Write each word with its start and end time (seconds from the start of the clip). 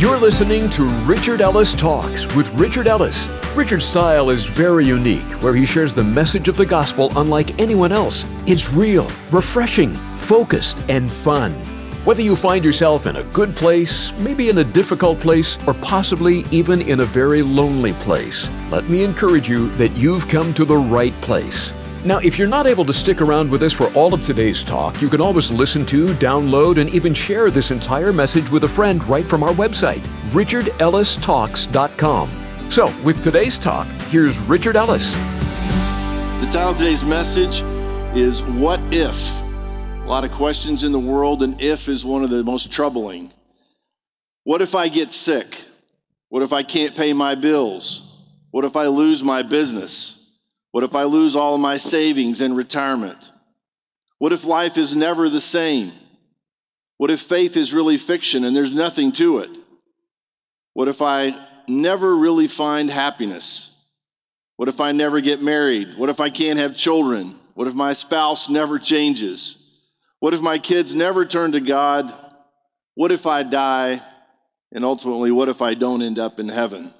You're 0.00 0.16
listening 0.16 0.70
to 0.70 0.84
Richard 1.04 1.42
Ellis 1.42 1.74
Talks 1.74 2.26
with 2.34 2.50
Richard 2.54 2.86
Ellis. 2.86 3.28
Richard's 3.54 3.84
style 3.84 4.30
is 4.30 4.46
very 4.46 4.86
unique, 4.86 5.30
where 5.42 5.54
he 5.54 5.66
shares 5.66 5.92
the 5.92 6.02
message 6.02 6.48
of 6.48 6.56
the 6.56 6.64
gospel 6.64 7.12
unlike 7.18 7.60
anyone 7.60 7.92
else. 7.92 8.24
It's 8.46 8.72
real, 8.72 9.10
refreshing, 9.30 9.92
focused, 9.92 10.82
and 10.88 11.12
fun. 11.12 11.52
Whether 12.06 12.22
you 12.22 12.34
find 12.34 12.64
yourself 12.64 13.04
in 13.04 13.16
a 13.16 13.24
good 13.24 13.54
place, 13.54 14.10
maybe 14.20 14.48
in 14.48 14.56
a 14.56 14.64
difficult 14.64 15.20
place, 15.20 15.58
or 15.66 15.74
possibly 15.74 16.46
even 16.50 16.80
in 16.80 17.00
a 17.00 17.04
very 17.04 17.42
lonely 17.42 17.92
place, 17.92 18.48
let 18.70 18.88
me 18.88 19.04
encourage 19.04 19.50
you 19.50 19.68
that 19.76 19.90
you've 19.90 20.26
come 20.28 20.54
to 20.54 20.64
the 20.64 20.78
right 20.78 21.12
place. 21.20 21.74
Now, 22.02 22.16
if 22.18 22.38
you're 22.38 22.48
not 22.48 22.66
able 22.66 22.86
to 22.86 22.94
stick 22.94 23.20
around 23.20 23.50
with 23.50 23.62
us 23.62 23.74
for 23.74 23.92
all 23.92 24.14
of 24.14 24.24
today's 24.24 24.64
talk, 24.64 25.02
you 25.02 25.10
can 25.10 25.20
always 25.20 25.50
listen 25.50 25.84
to, 25.86 26.06
download, 26.14 26.80
and 26.80 26.88
even 26.90 27.12
share 27.12 27.50
this 27.50 27.70
entire 27.70 28.10
message 28.10 28.50
with 28.50 28.64
a 28.64 28.68
friend 28.68 29.04
right 29.04 29.26
from 29.26 29.42
our 29.42 29.52
website, 29.52 30.00
richardellistalks.com. 30.30 32.30
So, 32.70 32.90
with 33.02 33.22
today's 33.22 33.58
talk, 33.58 33.86
here's 34.08 34.40
Richard 34.40 34.76
Ellis. 34.76 35.12
The 35.12 36.48
title 36.50 36.70
of 36.70 36.78
today's 36.78 37.04
message 37.04 37.60
is 38.16 38.42
What 38.44 38.80
If? 38.90 39.42
A 40.02 40.06
lot 40.06 40.24
of 40.24 40.32
questions 40.32 40.84
in 40.84 40.92
the 40.92 40.98
world, 40.98 41.42
and 41.42 41.60
if 41.60 41.86
is 41.86 42.02
one 42.02 42.24
of 42.24 42.30
the 42.30 42.42
most 42.42 42.72
troubling. 42.72 43.30
What 44.44 44.62
if 44.62 44.74
I 44.74 44.88
get 44.88 45.10
sick? 45.10 45.64
What 46.30 46.42
if 46.42 46.54
I 46.54 46.62
can't 46.62 46.96
pay 46.96 47.12
my 47.12 47.34
bills? 47.34 48.24
What 48.52 48.64
if 48.64 48.74
I 48.74 48.86
lose 48.86 49.22
my 49.22 49.42
business? 49.42 50.19
What 50.72 50.84
if 50.84 50.94
I 50.94 51.04
lose 51.04 51.34
all 51.34 51.58
my 51.58 51.76
savings 51.76 52.40
and 52.40 52.56
retirement? 52.56 53.32
What 54.18 54.32
if 54.32 54.44
life 54.44 54.76
is 54.76 54.94
never 54.94 55.28
the 55.28 55.40
same? 55.40 55.92
What 56.98 57.10
if 57.10 57.20
faith 57.20 57.56
is 57.56 57.72
really 57.72 57.96
fiction 57.96 58.44
and 58.44 58.54
there's 58.54 58.72
nothing 58.72 59.12
to 59.12 59.38
it? 59.38 59.50
What 60.74 60.88
if 60.88 61.02
I 61.02 61.34
never 61.66 62.14
really 62.14 62.46
find 62.46 62.90
happiness? 62.90 63.86
What 64.56 64.68
if 64.68 64.80
I 64.80 64.92
never 64.92 65.20
get 65.20 65.42
married? 65.42 65.96
What 65.96 66.10
if 66.10 66.20
I 66.20 66.28
can't 66.28 66.58
have 66.58 66.76
children? 66.76 67.34
What 67.54 67.66
if 67.66 67.74
my 67.74 67.94
spouse 67.94 68.48
never 68.48 68.78
changes? 68.78 69.78
What 70.20 70.34
if 70.34 70.42
my 70.42 70.58
kids 70.58 70.94
never 70.94 71.24
turn 71.24 71.52
to 71.52 71.60
God? 71.60 72.12
What 72.94 73.10
if 73.10 73.26
I 73.26 73.42
die? 73.42 74.02
And 74.72 74.84
ultimately, 74.84 75.32
what 75.32 75.48
if 75.48 75.62
I 75.62 75.74
don't 75.74 76.02
end 76.02 76.18
up 76.18 76.38
in 76.38 76.48
heaven? 76.48 76.92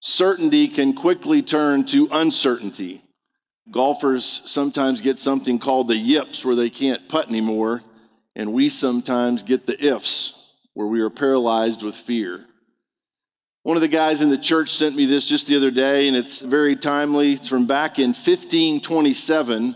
Certainty 0.00 0.68
can 0.68 0.92
quickly 0.92 1.42
turn 1.42 1.84
to 1.86 2.08
uncertainty. 2.12 3.02
Golfers 3.70 4.24
sometimes 4.24 5.00
get 5.00 5.18
something 5.18 5.58
called 5.58 5.88
the 5.88 5.96
yips 5.96 6.44
where 6.44 6.54
they 6.54 6.70
can't 6.70 7.08
putt 7.08 7.28
anymore, 7.28 7.82
and 8.36 8.52
we 8.52 8.68
sometimes 8.68 9.42
get 9.42 9.66
the 9.66 9.84
ifs 9.84 10.68
where 10.74 10.86
we 10.86 11.00
are 11.00 11.10
paralyzed 11.10 11.82
with 11.82 11.96
fear. 11.96 12.44
One 13.64 13.76
of 13.76 13.82
the 13.82 13.88
guys 13.88 14.22
in 14.22 14.30
the 14.30 14.38
church 14.38 14.70
sent 14.70 14.94
me 14.94 15.04
this 15.04 15.28
just 15.28 15.48
the 15.48 15.56
other 15.56 15.72
day, 15.72 16.06
and 16.06 16.16
it's 16.16 16.40
very 16.40 16.76
timely. 16.76 17.32
It's 17.32 17.48
from 17.48 17.66
back 17.66 17.98
in 17.98 18.10
1527. 18.10 19.74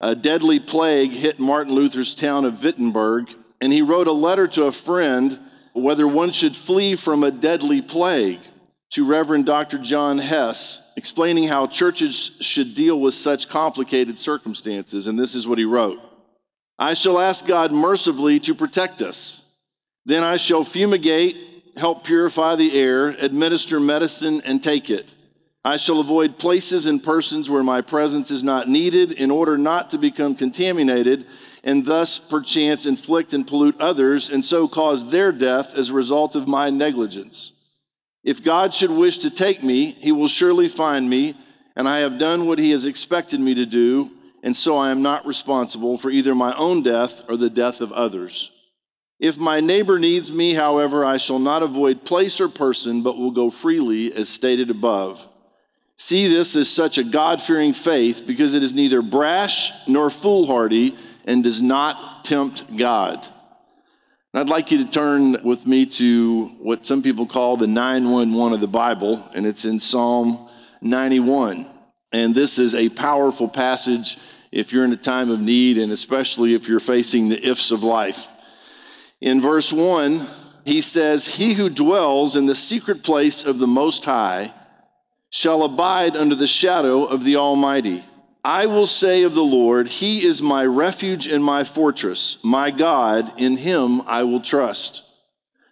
A 0.00 0.14
deadly 0.16 0.58
plague 0.58 1.12
hit 1.12 1.38
Martin 1.38 1.72
Luther's 1.72 2.14
town 2.14 2.44
of 2.44 2.62
Wittenberg, 2.62 3.32
and 3.60 3.72
he 3.72 3.80
wrote 3.80 4.08
a 4.08 4.12
letter 4.12 4.48
to 4.48 4.64
a 4.64 4.72
friend 4.72 5.38
whether 5.72 6.06
one 6.06 6.32
should 6.32 6.54
flee 6.54 6.96
from 6.96 7.22
a 7.22 7.30
deadly 7.30 7.80
plague 7.80 8.40
to 8.94 9.04
Reverend 9.04 9.44
Dr. 9.44 9.78
John 9.78 10.18
Hess, 10.18 10.92
explaining 10.96 11.48
how 11.48 11.66
churches 11.66 12.38
should 12.40 12.76
deal 12.76 13.00
with 13.00 13.14
such 13.14 13.48
complicated 13.48 14.20
circumstances. 14.20 15.08
And 15.08 15.18
this 15.18 15.34
is 15.34 15.48
what 15.48 15.58
he 15.58 15.64
wrote 15.64 15.98
I 16.78 16.94
shall 16.94 17.18
ask 17.18 17.44
God 17.44 17.72
mercifully 17.72 18.38
to 18.40 18.54
protect 18.54 19.02
us. 19.02 19.52
Then 20.06 20.22
I 20.22 20.36
shall 20.36 20.62
fumigate, 20.62 21.36
help 21.76 22.04
purify 22.04 22.54
the 22.54 22.78
air, 22.78 23.08
administer 23.08 23.80
medicine, 23.80 24.40
and 24.44 24.62
take 24.62 24.90
it. 24.90 25.12
I 25.64 25.76
shall 25.76 25.98
avoid 25.98 26.38
places 26.38 26.86
and 26.86 27.02
persons 27.02 27.50
where 27.50 27.64
my 27.64 27.80
presence 27.80 28.30
is 28.30 28.44
not 28.44 28.68
needed 28.68 29.10
in 29.10 29.32
order 29.32 29.58
not 29.58 29.90
to 29.90 29.98
become 29.98 30.36
contaminated 30.36 31.24
and 31.64 31.84
thus 31.84 32.20
perchance 32.20 32.86
inflict 32.86 33.34
and 33.34 33.44
pollute 33.44 33.80
others 33.80 34.30
and 34.30 34.44
so 34.44 34.68
cause 34.68 35.10
their 35.10 35.32
death 35.32 35.76
as 35.76 35.88
a 35.88 35.94
result 35.94 36.36
of 36.36 36.46
my 36.46 36.70
negligence. 36.70 37.53
If 38.24 38.42
God 38.42 38.72
should 38.72 38.90
wish 38.90 39.18
to 39.18 39.30
take 39.30 39.62
me, 39.62 39.90
he 39.90 40.10
will 40.10 40.28
surely 40.28 40.66
find 40.66 41.08
me, 41.08 41.34
and 41.76 41.86
I 41.86 41.98
have 41.98 42.18
done 42.18 42.46
what 42.46 42.58
he 42.58 42.70
has 42.70 42.86
expected 42.86 43.38
me 43.38 43.54
to 43.54 43.66
do, 43.66 44.10
and 44.42 44.56
so 44.56 44.76
I 44.76 44.90
am 44.90 45.02
not 45.02 45.26
responsible 45.26 45.98
for 45.98 46.10
either 46.10 46.34
my 46.34 46.54
own 46.56 46.82
death 46.82 47.22
or 47.28 47.36
the 47.36 47.50
death 47.50 47.80
of 47.82 47.92
others. 47.92 48.50
If 49.20 49.36
my 49.36 49.60
neighbor 49.60 49.98
needs 49.98 50.32
me, 50.32 50.54
however, 50.54 51.04
I 51.04 51.18
shall 51.18 51.38
not 51.38 51.62
avoid 51.62 52.04
place 52.04 52.40
or 52.40 52.48
person, 52.48 53.02
but 53.02 53.16
will 53.16 53.30
go 53.30 53.50
freely, 53.50 54.12
as 54.12 54.28
stated 54.28 54.70
above. 54.70 55.26
See 55.96 56.26
this 56.26 56.56
as 56.56 56.68
such 56.68 56.98
a 56.98 57.04
God 57.04 57.40
fearing 57.40 57.72
faith 57.72 58.24
because 58.26 58.54
it 58.54 58.62
is 58.62 58.74
neither 58.74 59.02
brash 59.02 59.86
nor 59.86 60.10
foolhardy 60.10 60.96
and 61.24 61.44
does 61.44 61.60
not 61.60 62.24
tempt 62.24 62.76
God. 62.76 63.26
I'd 64.36 64.48
like 64.48 64.72
you 64.72 64.84
to 64.84 64.90
turn 64.90 65.36
with 65.44 65.64
me 65.64 65.86
to 65.86 66.46
what 66.58 66.84
some 66.84 67.04
people 67.04 67.24
call 67.24 67.56
the 67.56 67.68
911 67.68 68.52
of 68.52 68.60
the 68.60 68.66
Bible, 68.66 69.22
and 69.32 69.46
it's 69.46 69.64
in 69.64 69.78
Psalm 69.78 70.48
91. 70.82 71.64
And 72.10 72.34
this 72.34 72.58
is 72.58 72.74
a 72.74 72.88
powerful 72.88 73.48
passage 73.48 74.18
if 74.50 74.72
you're 74.72 74.84
in 74.84 74.92
a 74.92 74.96
time 74.96 75.30
of 75.30 75.40
need, 75.40 75.78
and 75.78 75.92
especially 75.92 76.54
if 76.54 76.66
you're 76.66 76.80
facing 76.80 77.28
the 77.28 77.48
ifs 77.48 77.70
of 77.70 77.84
life. 77.84 78.26
In 79.20 79.40
verse 79.40 79.72
1, 79.72 80.26
he 80.64 80.80
says, 80.80 81.36
He 81.36 81.54
who 81.54 81.70
dwells 81.70 82.34
in 82.34 82.46
the 82.46 82.56
secret 82.56 83.04
place 83.04 83.44
of 83.44 83.60
the 83.60 83.68
Most 83.68 84.04
High 84.04 84.52
shall 85.30 85.62
abide 85.62 86.16
under 86.16 86.34
the 86.34 86.48
shadow 86.48 87.04
of 87.04 87.22
the 87.22 87.36
Almighty. 87.36 88.02
I 88.44 88.66
will 88.66 88.86
say 88.86 89.22
of 89.22 89.34
the 89.34 89.42
Lord, 89.42 89.88
He 89.88 90.26
is 90.26 90.42
my 90.42 90.66
refuge 90.66 91.26
and 91.26 91.42
my 91.42 91.64
fortress, 91.64 92.44
my 92.44 92.70
God, 92.70 93.32
in 93.40 93.56
Him 93.56 94.02
I 94.02 94.24
will 94.24 94.42
trust. 94.42 95.14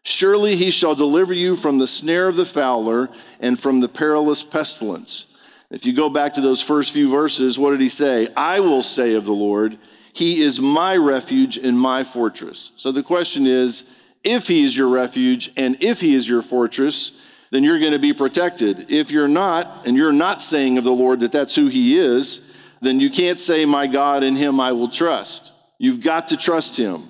Surely 0.03 0.57
He 0.57 0.71
shall 0.71 0.95
deliver 0.95 1.35
you 1.35 1.55
from 1.55 1.79
the 1.79 1.87
snare 1.87 2.29
of 2.29 2.37
the 2.37 2.47
fowler 2.47 3.11
and 3.41 3.61
from 3.61 3.81
the 3.81 3.89
perilous 3.89 4.43
pestilence. 4.43 5.29
If 5.71 5.85
you 5.85 5.93
go 5.93 6.09
back 6.09 6.35
to 6.35 6.41
those 6.41 6.63
first 6.63 6.93
few 6.93 7.11
verses, 7.11 7.59
what 7.59 7.73
did 7.73 7.81
He 7.81 7.91
say? 7.91 8.29
I 8.37 8.61
will 8.61 8.83
say 8.83 9.15
of 9.17 9.27
the 9.27 9.33
Lord, 9.33 9.77
He 10.15 10.41
is 10.41 10.59
my 10.59 10.97
refuge 10.97 11.59
and 11.59 11.79
my 11.79 12.05
fortress. 12.05 12.73
So 12.77 12.91
the 12.91 13.03
question 13.03 13.47
is, 13.47 14.03
if 14.25 14.49
He 14.49 14.65
is 14.65 14.75
your 14.75 14.89
refuge 14.89 15.53
and 15.59 15.77
if 15.83 16.01
He 16.01 16.15
is 16.15 16.27
your 16.27 16.43
fortress, 16.43 17.29
then 17.51 17.65
you're 17.65 17.79
going 17.79 17.93
to 17.93 17.99
be 17.99 18.15
protected. 18.15 18.91
If 18.91 19.11
you're 19.11 19.29
not, 19.29 19.87
and 19.87 19.95
you're 19.95 20.11
not 20.11 20.41
saying 20.41 20.79
of 20.79 20.85
the 20.85 20.91
Lord 20.91 21.21
that 21.21 21.33
that's 21.33 21.55
who 21.55 21.67
He 21.67 21.99
is, 21.99 22.52
then 22.83 22.99
you 22.99 23.11
can't 23.11 23.39
say, 23.39 23.65
My 23.65 23.87
God, 23.87 24.25
in 24.25 24.35
him 24.35 24.61
I 24.61 24.73
will 24.73 24.91
trust. 24.91 25.53
You've 25.79 26.03
got 26.03 26.29
to 26.29 26.37
trust 26.37 26.77
him. 26.77 27.03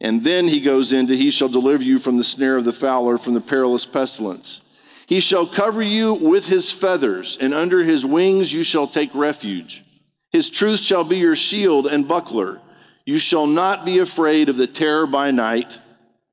And 0.00 0.24
then 0.24 0.48
he 0.48 0.60
goes 0.60 0.92
into, 0.92 1.14
He 1.14 1.30
shall 1.30 1.48
deliver 1.48 1.84
you 1.84 2.00
from 2.00 2.18
the 2.18 2.24
snare 2.24 2.56
of 2.56 2.64
the 2.64 2.72
fowler, 2.72 3.16
from 3.18 3.34
the 3.34 3.40
perilous 3.40 3.86
pestilence. 3.86 4.76
He 5.06 5.20
shall 5.20 5.46
cover 5.46 5.80
you 5.80 6.14
with 6.14 6.48
his 6.48 6.72
feathers, 6.72 7.38
and 7.40 7.54
under 7.54 7.84
his 7.84 8.04
wings 8.04 8.52
you 8.52 8.64
shall 8.64 8.88
take 8.88 9.14
refuge. 9.14 9.84
His 10.32 10.50
truth 10.50 10.80
shall 10.80 11.04
be 11.04 11.18
your 11.18 11.36
shield 11.36 11.86
and 11.86 12.08
buckler. 12.08 12.60
You 13.04 13.18
shall 13.18 13.46
not 13.46 13.84
be 13.84 13.98
afraid 14.00 14.48
of 14.48 14.56
the 14.56 14.66
terror 14.66 15.06
by 15.06 15.30
night, 15.30 15.80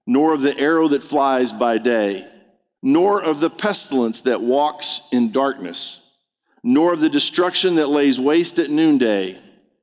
nor 0.07 0.33
of 0.33 0.41
the 0.41 0.57
arrow 0.57 0.87
that 0.87 1.03
flies 1.03 1.51
by 1.51 1.77
day, 1.77 2.25
nor 2.81 3.21
of 3.21 3.39
the 3.39 3.49
pestilence 3.51 4.21
that 4.21 4.41
walks 4.41 5.09
in 5.11 5.31
darkness 5.31 6.08
nor 6.63 6.93
of 6.93 7.01
the 7.01 7.09
destruction 7.09 7.75
that 7.75 7.87
lays 7.87 8.19
waste 8.19 8.59
at 8.59 8.69
noonday. 8.69 9.37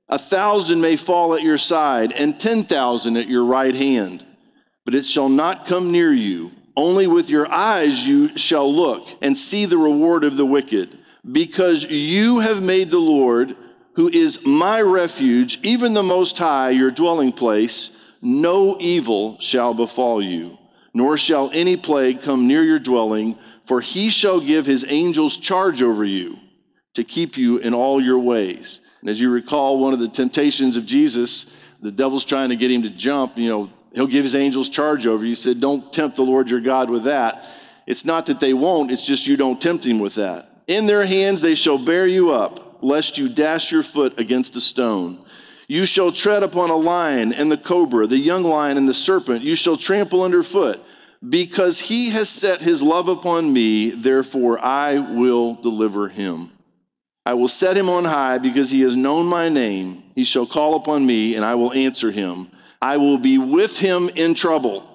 A 0.09 0.19
thousand 0.19 0.81
may 0.81 0.97
fall 0.97 1.35
at 1.35 1.43
your 1.43 1.59
side, 1.59 2.13
and 2.13 2.39
ten 2.39 2.63
thousand 2.63 3.17
at 3.17 3.29
your 3.29 3.45
right 3.45 3.75
hand, 3.75 4.25
but 4.85 4.95
it 4.95 5.05
shall 5.05 5.29
not 5.29 5.67
come 5.67 5.91
near 5.91 6.13
you. 6.13 6.53
Only 6.77 7.07
with 7.07 7.31
your 7.31 7.51
eyes 7.51 8.07
you 8.07 8.37
shall 8.37 8.71
look 8.73 9.09
and 9.23 9.37
see 9.37 9.65
the 9.65 9.79
reward 9.79 10.25
of 10.25 10.37
the 10.37 10.47
wicked, 10.47 10.97
because 11.31 11.91
you 11.91 12.41
have 12.41 12.63
made 12.63 12.91
the 12.91 12.99
Lord, 12.99 13.57
who 13.95 14.09
is 14.09 14.47
my 14.47 14.81
refuge, 14.81 15.59
even 15.65 15.95
the 15.95 16.03
Most 16.03 16.39
High, 16.39 16.71
your 16.71 16.91
dwelling 16.91 17.33
place. 17.33 18.15
No 18.23 18.77
evil 18.79 19.41
shall 19.41 19.75
befall 19.75 20.23
you, 20.23 20.59
nor 20.95 21.17
shall 21.17 21.51
any 21.53 21.77
plague 21.77 22.23
come 22.23 22.47
near 22.47 22.63
your 22.63 22.79
dwelling, 22.79 23.37
for 23.65 23.81
he 23.81 24.11
shall 24.11 24.41
give 24.41 24.67
his 24.67 24.85
angels 24.89 25.37
charge 25.39 25.83
over 25.83 26.05
you 26.05 26.39
to 26.97 27.05
keep 27.05 27.37
you 27.37 27.59
in 27.59 27.75
all 27.75 28.01
your 28.01 28.19
ways. 28.19 28.81
And 29.01 29.11
as 29.11 29.21
you 29.21 29.31
recall, 29.31 29.79
one 29.79 29.93
of 29.93 30.01
the 30.01 30.09
temptations 30.09 30.77
of 30.77 30.85
Jesus, 30.85 31.63
the 31.81 31.93
devil's 31.93 32.25
trying 32.25 32.49
to 32.49 32.57
get 32.57 32.71
him 32.71 32.83
to 32.83 32.91
jump, 32.91 33.39
you 33.39 33.49
know, 33.49 33.71
he'll 33.95 34.07
give 34.07 34.25
his 34.25 34.35
angels 34.35 34.69
charge 34.69 35.07
over 35.07 35.23
you. 35.23 35.31
He 35.31 35.35
said, 35.35 35.61
Don't 35.61 35.93
tempt 35.93 36.17
the 36.17 36.23
Lord 36.23 36.51
your 36.51 36.61
God 36.61 36.91
with 36.91 37.05
that. 37.05 37.45
It's 37.87 38.05
not 38.05 38.27
that 38.27 38.41
they 38.41 38.53
won't, 38.53 38.91
it's 38.91 39.07
just 39.07 39.27
you 39.27 39.37
don't 39.37 39.61
tempt 39.61 39.85
him 39.85 40.01
with 40.01 40.17
that. 40.17 40.49
In 40.67 40.87
their 40.87 41.07
hands 41.07 41.41
they 41.41 41.55
shall 41.55 41.79
bear 41.79 42.07
you 42.07 42.33
up, 42.33 42.83
lest 42.83 43.17
you 43.17 43.29
dash 43.29 43.71
your 43.71 43.85
foot 43.85 44.19
against 44.19 44.57
a 44.57 44.61
stone. 44.61 45.25
You 45.69 45.85
shall 45.85 46.11
tread 46.13 46.43
upon 46.43 46.71
a 46.71 46.77
lion 46.77 47.33
and 47.33 47.53
the 47.53 47.57
cobra, 47.57 48.07
the 48.07 48.19
young 48.19 48.43
lion 48.43 48.77
and 48.77 48.89
the 48.89 48.95
serpent, 48.95 49.43
you 49.43 49.55
shall 49.55 49.77
trample 49.77 50.23
underfoot. 50.23 50.81
Because 51.29 51.79
he 51.79 52.11
has 52.11 52.29
set 52.29 52.61
his 52.61 52.83
love 52.83 53.09
upon 53.09 53.53
me, 53.53 53.91
therefore 53.91 54.59
I 54.65 54.99
will 54.99 55.55
deliver 55.55 56.09
him. 56.09 56.53
I 57.27 57.35
will 57.35 57.49
set 57.49 57.77
him 57.77 57.89
on 57.89 58.05
high 58.05 58.39
because 58.39 58.71
he 58.71 58.83
has 58.83 58.97
known 58.97 59.27
my 59.27 59.49
name. 59.49 60.05
He 60.15 60.23
shall 60.23 60.47
call 60.47 60.77
upon 60.77 61.05
me, 61.05 61.35
and 61.35 61.45
I 61.45 61.57
will 61.57 61.73
answer 61.73 62.13
him. 62.13 62.47
I 62.81 62.99
will 62.99 63.19
be 63.19 63.37
with 63.37 63.81
him 63.81 64.09
in 64.15 64.35
trouble. 64.35 64.89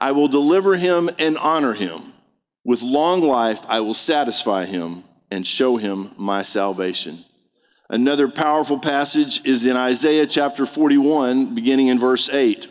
I 0.00 0.12
will 0.12 0.28
deliver 0.28 0.76
him 0.76 1.10
and 1.18 1.36
honor 1.36 1.72
him. 1.72 2.00
With 2.64 2.82
long 2.82 3.20
life 3.20 3.60
I 3.68 3.80
will 3.80 3.94
satisfy 3.94 4.64
him 4.64 5.02
and 5.32 5.44
show 5.44 5.76
him 5.76 6.12
my 6.16 6.44
salvation. 6.44 7.18
Another 7.90 8.28
powerful 8.28 8.78
passage 8.78 9.44
is 9.44 9.66
in 9.66 9.76
Isaiah 9.76 10.28
chapter 10.28 10.66
41, 10.66 11.52
beginning 11.52 11.88
in 11.88 11.98
verse 11.98 12.28
8. 12.28 12.68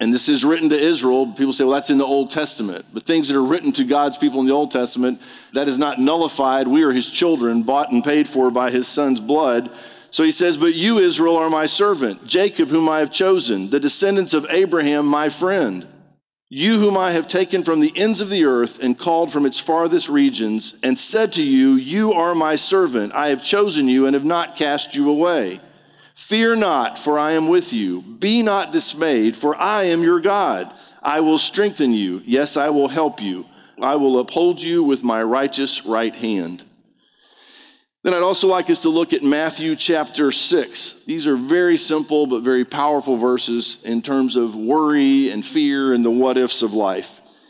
And 0.00 0.14
this 0.14 0.30
is 0.30 0.44
written 0.44 0.70
to 0.70 0.78
Israel. 0.78 1.26
People 1.34 1.52
say, 1.52 1.64
well, 1.64 1.74
that's 1.74 1.90
in 1.90 1.98
the 1.98 2.04
Old 2.04 2.30
Testament. 2.30 2.86
But 2.92 3.04
things 3.04 3.28
that 3.28 3.36
are 3.36 3.44
written 3.44 3.70
to 3.72 3.84
God's 3.84 4.16
people 4.16 4.40
in 4.40 4.46
the 4.46 4.52
Old 4.52 4.70
Testament, 4.70 5.20
that 5.52 5.68
is 5.68 5.78
not 5.78 5.98
nullified. 5.98 6.66
We 6.66 6.82
are 6.84 6.92
his 6.92 7.10
children, 7.10 7.62
bought 7.62 7.92
and 7.92 8.02
paid 8.02 8.26
for 8.26 8.50
by 8.50 8.70
his 8.70 8.88
son's 8.88 9.20
blood. 9.20 9.70
So 10.10 10.24
he 10.24 10.32
says, 10.32 10.56
But 10.56 10.74
you, 10.74 10.98
Israel, 10.98 11.36
are 11.36 11.50
my 11.50 11.66
servant, 11.66 12.26
Jacob, 12.26 12.68
whom 12.68 12.88
I 12.88 13.00
have 13.00 13.12
chosen, 13.12 13.68
the 13.68 13.78
descendants 13.78 14.32
of 14.32 14.46
Abraham, 14.48 15.06
my 15.06 15.28
friend. 15.28 15.86
You, 16.48 16.80
whom 16.80 16.96
I 16.96 17.12
have 17.12 17.28
taken 17.28 17.62
from 17.62 17.78
the 17.78 17.92
ends 17.94 18.20
of 18.20 18.30
the 18.30 18.44
earth 18.44 18.82
and 18.82 18.98
called 18.98 19.30
from 19.30 19.46
its 19.46 19.60
farthest 19.60 20.08
regions, 20.08 20.76
and 20.82 20.98
said 20.98 21.34
to 21.34 21.44
you, 21.44 21.74
You 21.74 22.12
are 22.12 22.34
my 22.34 22.56
servant. 22.56 23.12
I 23.14 23.28
have 23.28 23.44
chosen 23.44 23.86
you 23.86 24.06
and 24.06 24.14
have 24.14 24.24
not 24.24 24.56
cast 24.56 24.96
you 24.96 25.10
away. 25.10 25.60
Fear 26.20 26.56
not, 26.56 26.96
for 26.96 27.18
I 27.18 27.32
am 27.32 27.48
with 27.48 27.72
you. 27.72 28.02
Be 28.02 28.42
not 28.42 28.72
dismayed, 28.72 29.36
for 29.36 29.56
I 29.56 29.84
am 29.84 30.02
your 30.02 30.20
God. 30.20 30.72
I 31.02 31.20
will 31.20 31.38
strengthen 31.38 31.92
you. 31.92 32.22
Yes, 32.24 32.56
I 32.56 32.68
will 32.68 32.86
help 32.86 33.20
you. 33.20 33.46
I 33.82 33.96
will 33.96 34.20
uphold 34.20 34.62
you 34.62 34.84
with 34.84 35.02
my 35.02 35.22
righteous 35.24 35.84
right 35.84 36.14
hand. 36.14 36.62
Then 38.04 38.14
I'd 38.14 38.22
also 38.22 38.46
like 38.46 38.70
us 38.70 38.82
to 38.82 38.90
look 38.90 39.12
at 39.12 39.24
Matthew 39.24 39.74
chapter 39.74 40.30
6. 40.30 41.04
These 41.04 41.26
are 41.26 41.36
very 41.36 41.76
simple 41.76 42.26
but 42.26 42.42
very 42.42 42.64
powerful 42.64 43.16
verses 43.16 43.82
in 43.84 44.00
terms 44.00 44.36
of 44.36 44.54
worry 44.54 45.30
and 45.30 45.44
fear 45.44 45.94
and 45.94 46.04
the 46.04 46.10
what 46.10 46.36
ifs 46.36 46.62
of 46.62 46.74
life. 46.74 47.19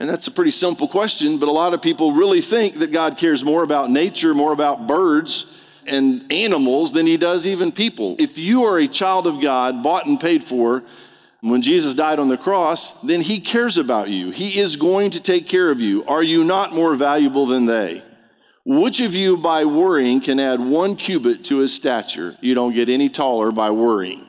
And 0.00 0.08
that's 0.08 0.26
a 0.26 0.30
pretty 0.30 0.50
simple 0.50 0.88
question, 0.88 1.38
but 1.38 1.50
a 1.50 1.52
lot 1.52 1.74
of 1.74 1.82
people 1.82 2.12
really 2.12 2.40
think 2.40 2.76
that 2.76 2.90
God 2.90 3.18
cares 3.18 3.44
more 3.44 3.62
about 3.62 3.90
nature, 3.90 4.32
more 4.32 4.54
about 4.54 4.86
birds 4.86 5.62
and 5.86 6.24
animals 6.32 6.92
than 6.92 7.06
he 7.06 7.18
does 7.18 7.46
even 7.46 7.70
people. 7.70 8.16
If 8.18 8.38
you 8.38 8.64
are 8.64 8.78
a 8.78 8.88
child 8.88 9.26
of 9.26 9.42
God, 9.42 9.82
bought 9.82 10.06
and 10.06 10.18
paid 10.18 10.42
for, 10.42 10.82
when 11.42 11.60
Jesus 11.60 11.94
died 11.94 12.18
on 12.18 12.28
the 12.28 12.38
cross, 12.38 13.02
then 13.02 13.20
he 13.20 13.40
cares 13.40 13.76
about 13.76 14.08
you. 14.08 14.30
He 14.30 14.58
is 14.58 14.76
going 14.76 15.10
to 15.12 15.22
take 15.22 15.46
care 15.46 15.70
of 15.70 15.82
you. 15.82 16.04
Are 16.06 16.22
you 16.22 16.44
not 16.44 16.74
more 16.74 16.94
valuable 16.94 17.44
than 17.44 17.66
they? 17.66 18.02
Which 18.64 19.00
of 19.00 19.14
you, 19.14 19.36
by 19.36 19.66
worrying, 19.66 20.20
can 20.20 20.40
add 20.40 20.60
one 20.60 20.96
cubit 20.96 21.44
to 21.46 21.58
his 21.58 21.74
stature? 21.74 22.34
You 22.40 22.54
don't 22.54 22.74
get 22.74 22.88
any 22.88 23.10
taller 23.10 23.52
by 23.52 23.70
worrying. 23.70 24.26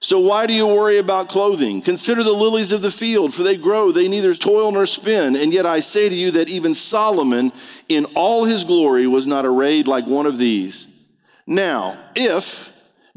So 0.00 0.20
why 0.20 0.46
do 0.46 0.52
you 0.52 0.66
worry 0.66 0.98
about 0.98 1.28
clothing? 1.28 1.82
Consider 1.82 2.22
the 2.22 2.32
lilies 2.32 2.70
of 2.70 2.82
the 2.82 2.90
field, 2.90 3.34
for 3.34 3.42
they 3.42 3.56
grow, 3.56 3.90
they 3.90 4.06
neither 4.06 4.32
toil 4.34 4.70
nor 4.70 4.86
spin. 4.86 5.34
And 5.34 5.52
yet 5.52 5.66
I 5.66 5.80
say 5.80 6.08
to 6.08 6.14
you 6.14 6.30
that 6.32 6.48
even 6.48 6.74
Solomon, 6.74 7.52
in 7.88 8.04
all 8.14 8.44
his 8.44 8.62
glory, 8.62 9.06
was 9.08 9.26
not 9.26 9.44
arrayed 9.44 9.88
like 9.88 10.06
one 10.06 10.26
of 10.26 10.38
these. 10.38 11.08
Now, 11.46 11.98
if 12.14 12.68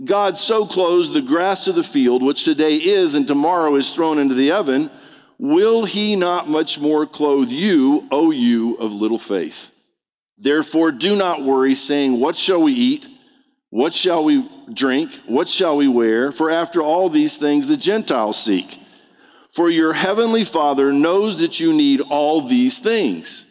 God 0.04 0.38
so 0.38 0.66
clothes 0.66 1.14
the 1.14 1.22
grass 1.22 1.68
of 1.68 1.76
the 1.76 1.84
field, 1.84 2.24
which 2.24 2.44
today 2.44 2.76
is 2.76 3.14
and 3.14 3.28
tomorrow 3.28 3.76
is 3.76 3.94
thrown 3.94 4.18
into 4.18 4.34
the 4.34 4.52
oven, 4.52 4.90
will 5.38 5.86
he 5.86 6.16
not 6.16 6.48
much 6.48 6.80
more 6.80 7.06
clothe 7.06 7.50
you, 7.50 8.08
O 8.12 8.32
you 8.32 8.76
of 8.76 8.92
little 8.92 9.20
faith? 9.20 9.70
Therefore, 10.40 10.92
do 10.92 11.16
not 11.16 11.44
worry, 11.44 11.76
saying, 11.76 12.20
What 12.20 12.36
shall 12.36 12.64
we 12.64 12.74
eat? 12.74 13.08
What 13.72 13.94
shall 13.94 14.26
we 14.26 14.48
drink? 14.72 15.12
What 15.26 15.48
shall 15.48 15.78
we 15.78 15.88
wear? 15.88 16.34
For 16.34 16.52
after 16.52 16.82
all 16.82 17.10
these 17.10 17.38
things 17.38 17.68
the 17.68 17.78
Gentiles 17.78 18.38
seek. 18.38 18.78
For 19.50 19.70
your 19.70 19.94
heavenly 19.94 20.44
Father 20.44 20.92
knows 20.92 21.40
that 21.40 21.60
you 21.60 21.74
need 21.74 22.02
all 22.02 22.42
these 22.42 22.80
things. 22.80 23.48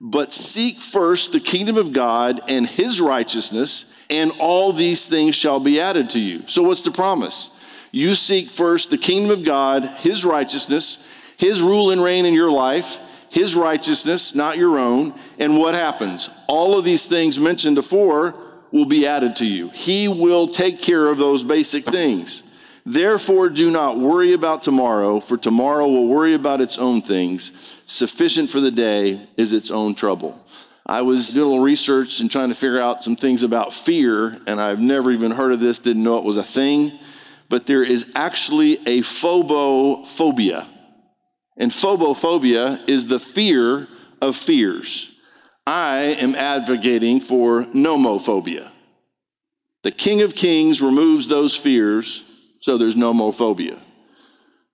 But 0.00 0.32
seek 0.32 0.76
first 0.76 1.32
the 1.32 1.40
kingdom 1.40 1.76
of 1.76 1.92
God 1.92 2.40
and 2.48 2.66
his 2.66 3.02
righteousness, 3.02 3.94
and 4.08 4.32
all 4.38 4.72
these 4.72 5.06
things 5.08 5.34
shall 5.34 5.60
be 5.60 5.78
added 5.78 6.08
to 6.10 6.20
you. 6.20 6.42
So, 6.46 6.62
what's 6.62 6.80
the 6.80 6.90
promise? 6.90 7.62
You 7.92 8.14
seek 8.14 8.46
first 8.46 8.90
the 8.90 8.96
kingdom 8.96 9.30
of 9.30 9.44
God, 9.44 9.84
his 9.84 10.24
righteousness, 10.24 11.14
his 11.36 11.60
rule 11.60 11.90
and 11.90 12.02
reign 12.02 12.24
in 12.24 12.32
your 12.32 12.50
life, 12.50 12.98
his 13.28 13.54
righteousness, 13.54 14.34
not 14.34 14.56
your 14.56 14.78
own. 14.78 15.12
And 15.38 15.58
what 15.58 15.74
happens? 15.74 16.30
All 16.48 16.78
of 16.78 16.84
these 16.84 17.06
things 17.06 17.38
mentioned 17.38 17.76
before 17.76 18.34
will 18.72 18.86
be 18.86 19.06
added 19.06 19.36
to 19.36 19.46
you. 19.46 19.68
He 19.70 20.08
will 20.08 20.48
take 20.48 20.80
care 20.80 21.08
of 21.08 21.18
those 21.18 21.42
basic 21.42 21.84
things. 21.84 22.46
Therefore, 22.86 23.48
do 23.48 23.70
not 23.70 23.98
worry 23.98 24.32
about 24.32 24.62
tomorrow, 24.62 25.20
for 25.20 25.36
tomorrow 25.36 25.86
will 25.86 26.08
worry 26.08 26.34
about 26.34 26.60
its 26.60 26.78
own 26.78 27.02
things. 27.02 27.72
Sufficient 27.86 28.48
for 28.48 28.60
the 28.60 28.70
day 28.70 29.20
is 29.36 29.52
its 29.52 29.70
own 29.70 29.94
trouble. 29.94 30.44
I 30.86 31.02
was 31.02 31.32
doing 31.32 31.46
a 31.46 31.50
little 31.50 31.64
research 31.64 32.20
and 32.20 32.30
trying 32.30 32.48
to 32.48 32.54
figure 32.54 32.80
out 32.80 33.04
some 33.04 33.16
things 33.16 33.42
about 33.42 33.72
fear, 33.72 34.38
and 34.46 34.60
I've 34.60 34.80
never 34.80 35.10
even 35.12 35.30
heard 35.30 35.52
of 35.52 35.60
this, 35.60 35.78
didn't 35.78 36.02
know 36.02 36.18
it 36.18 36.24
was 36.24 36.36
a 36.36 36.42
thing. 36.42 36.90
But 37.48 37.66
there 37.66 37.82
is 37.82 38.12
actually 38.14 38.74
a 38.86 39.00
phobophobia. 39.00 40.66
And 41.56 41.70
phobophobia 41.70 42.88
is 42.88 43.08
the 43.08 43.18
fear 43.18 43.86
of 44.22 44.36
fears. 44.36 45.19
I 45.66 46.16
am 46.20 46.34
advocating 46.34 47.20
for 47.20 47.64
nomophobia. 47.64 48.70
The 49.82 49.90
King 49.90 50.22
of 50.22 50.34
Kings 50.34 50.82
removes 50.82 51.28
those 51.28 51.56
fears, 51.56 52.24
so 52.60 52.76
there's 52.76 52.96
nomophobia. 52.96 53.80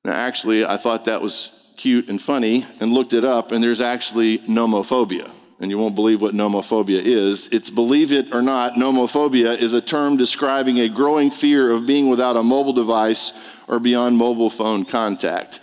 Now, 0.04 0.12
actually, 0.12 0.64
I 0.64 0.76
thought 0.76 1.04
that 1.04 1.22
was 1.22 1.74
cute 1.76 2.08
and 2.08 2.20
funny 2.20 2.64
and 2.80 2.92
looked 2.92 3.12
it 3.12 3.24
up, 3.24 3.52
and 3.52 3.62
there's 3.62 3.80
actually 3.80 4.38
nomophobia. 4.38 5.30
And 5.60 5.70
you 5.70 5.78
won't 5.78 5.94
believe 5.94 6.20
what 6.20 6.34
nomophobia 6.34 7.00
is. 7.00 7.48
It's 7.48 7.70
believe 7.70 8.12
it 8.12 8.34
or 8.34 8.42
not, 8.42 8.74
nomophobia 8.74 9.56
is 9.56 9.72
a 9.72 9.80
term 9.80 10.16
describing 10.16 10.80
a 10.80 10.88
growing 10.88 11.30
fear 11.30 11.70
of 11.70 11.86
being 11.86 12.10
without 12.10 12.36
a 12.36 12.42
mobile 12.42 12.72
device 12.74 13.54
or 13.66 13.78
beyond 13.78 14.16
mobile 14.16 14.50
phone 14.50 14.84
contact. 14.84 15.60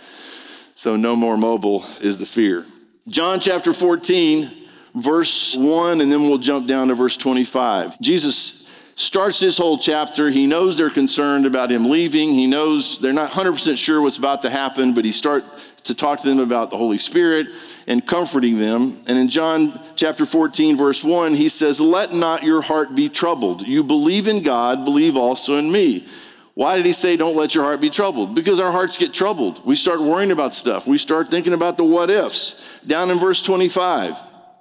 So, 0.74 0.96
no 0.96 1.14
more 1.14 1.36
mobile 1.36 1.84
is 2.00 2.18
the 2.18 2.26
fear. 2.26 2.64
John 3.08 3.38
chapter 3.38 3.72
14 3.72 4.63
verse 4.94 5.56
1, 5.56 6.00
and 6.00 6.10
then 6.10 6.22
we'll 6.22 6.38
jump 6.38 6.66
down 6.66 6.88
to 6.88 6.94
verse 6.94 7.16
25. 7.16 8.00
Jesus 8.00 8.64
starts 8.96 9.40
this 9.40 9.58
whole 9.58 9.78
chapter. 9.78 10.30
He 10.30 10.46
knows 10.46 10.76
they're 10.76 10.90
concerned 10.90 11.46
about 11.46 11.70
him 11.70 11.90
leaving. 11.90 12.30
He 12.30 12.46
knows 12.46 12.98
they're 13.00 13.12
not 13.12 13.30
100% 13.30 13.76
sure 13.76 14.00
what's 14.00 14.16
about 14.16 14.42
to 14.42 14.50
happen, 14.50 14.94
but 14.94 15.04
he 15.04 15.12
starts 15.12 15.46
to 15.84 15.94
talk 15.94 16.20
to 16.20 16.28
them 16.28 16.38
about 16.38 16.70
the 16.70 16.78
Holy 16.78 16.98
Spirit 16.98 17.46
and 17.86 18.06
comforting 18.06 18.58
them. 18.58 18.96
And 19.06 19.18
in 19.18 19.28
John 19.28 19.72
chapter 19.96 20.24
14, 20.24 20.76
verse 20.76 21.04
1, 21.04 21.34
he 21.34 21.48
says, 21.48 21.80
Let 21.80 22.12
not 22.12 22.42
your 22.42 22.62
heart 22.62 22.94
be 22.94 23.08
troubled. 23.08 23.66
You 23.66 23.84
believe 23.84 24.28
in 24.28 24.42
God, 24.42 24.84
believe 24.84 25.16
also 25.16 25.56
in 25.56 25.70
me. 25.70 26.06
Why 26.54 26.76
did 26.76 26.86
he 26.86 26.92
say, 26.92 27.16
Don't 27.16 27.36
let 27.36 27.54
your 27.54 27.64
heart 27.64 27.80
be 27.80 27.90
troubled? 27.90 28.34
Because 28.34 28.60
our 28.60 28.72
hearts 28.72 28.96
get 28.96 29.12
troubled. 29.12 29.66
We 29.66 29.76
start 29.76 30.00
worrying 30.00 30.30
about 30.30 30.54
stuff. 30.54 30.86
We 30.86 30.98
start 30.98 31.28
thinking 31.28 31.52
about 31.52 31.76
the 31.76 31.84
what 31.84 32.10
ifs. 32.10 32.80
Down 32.86 33.10
in 33.10 33.18
verse 33.18 33.42
25. 33.42 34.16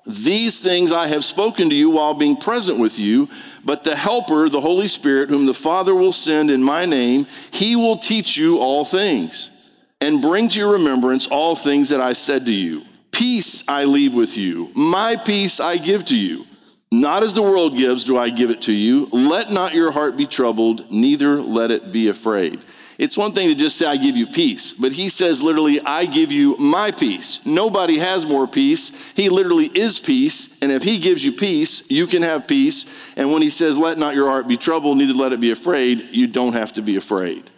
These 0.05 0.59
things 0.59 0.91
I 0.91 1.07
have 1.07 1.23
spoken 1.23 1.69
to 1.69 1.75
you 1.75 1.89
while 1.89 2.13
being 2.13 2.35
present 2.35 2.79
with 2.79 2.99
you, 2.99 3.29
but 3.63 3.83
the 3.83 3.95
Helper, 3.95 4.49
the 4.49 4.59
Holy 4.59 4.87
Spirit, 4.87 5.29
whom 5.29 5.45
the 5.45 5.53
Father 5.53 5.95
will 5.95 6.11
send 6.11 6.51
in 6.51 6.61
my 6.61 6.85
name, 6.85 7.25
he 7.51 7.75
will 7.75 7.97
teach 7.97 8.35
you 8.35 8.59
all 8.59 8.83
things 8.83 9.49
and 10.01 10.21
bring 10.21 10.49
to 10.49 10.59
your 10.59 10.73
remembrance 10.73 11.27
all 11.27 11.55
things 11.55 11.89
that 11.89 12.01
I 12.01 12.11
said 12.13 12.43
to 12.45 12.51
you. 12.51 12.83
Peace 13.11 13.69
I 13.69 13.85
leave 13.85 14.13
with 14.13 14.35
you, 14.37 14.71
my 14.75 15.15
peace 15.15 15.59
I 15.59 15.77
give 15.77 16.05
to 16.07 16.17
you. 16.17 16.45
Not 16.91 17.23
as 17.23 17.33
the 17.33 17.41
world 17.41 17.75
gives, 17.75 18.03
do 18.03 18.17
I 18.17 18.29
give 18.29 18.51
it 18.51 18.61
to 18.63 18.73
you. 18.73 19.07
Let 19.11 19.51
not 19.51 19.73
your 19.73 19.91
heart 19.91 20.15
be 20.15 20.27
troubled, 20.27 20.91
neither 20.91 21.41
let 21.41 21.71
it 21.71 21.91
be 21.91 22.09
afraid. 22.09 22.59
It's 22.97 23.17
one 23.17 23.31
thing 23.31 23.49
to 23.49 23.55
just 23.55 23.77
say, 23.77 23.87
I 23.87 23.97
give 23.97 24.15
you 24.15 24.27
peace, 24.27 24.73
but 24.73 24.91
he 24.91 25.09
says 25.09 25.41
literally, 25.41 25.81
I 25.81 26.05
give 26.05 26.31
you 26.31 26.55
my 26.57 26.91
peace. 26.91 27.45
Nobody 27.45 27.97
has 27.97 28.25
more 28.25 28.47
peace. 28.47 29.11
He 29.13 29.29
literally 29.29 29.65
is 29.65 29.97
peace. 29.97 30.61
And 30.61 30.71
if 30.71 30.83
he 30.83 30.99
gives 30.99 31.25
you 31.25 31.31
peace, 31.31 31.89
you 31.89 32.05
can 32.05 32.21
have 32.21 32.47
peace. 32.47 33.15
And 33.17 33.31
when 33.31 33.41
he 33.41 33.49
says, 33.49 33.77
Let 33.77 33.97
not 33.97 34.15
your 34.15 34.29
heart 34.29 34.47
be 34.47 34.57
troubled, 34.57 34.97
neither 34.97 35.13
let 35.13 35.33
it 35.33 35.41
be 35.41 35.51
afraid, 35.51 36.01
you 36.11 36.27
don't 36.27 36.53
have 36.53 36.73
to 36.73 36.81
be 36.81 36.97
afraid. 36.97 37.49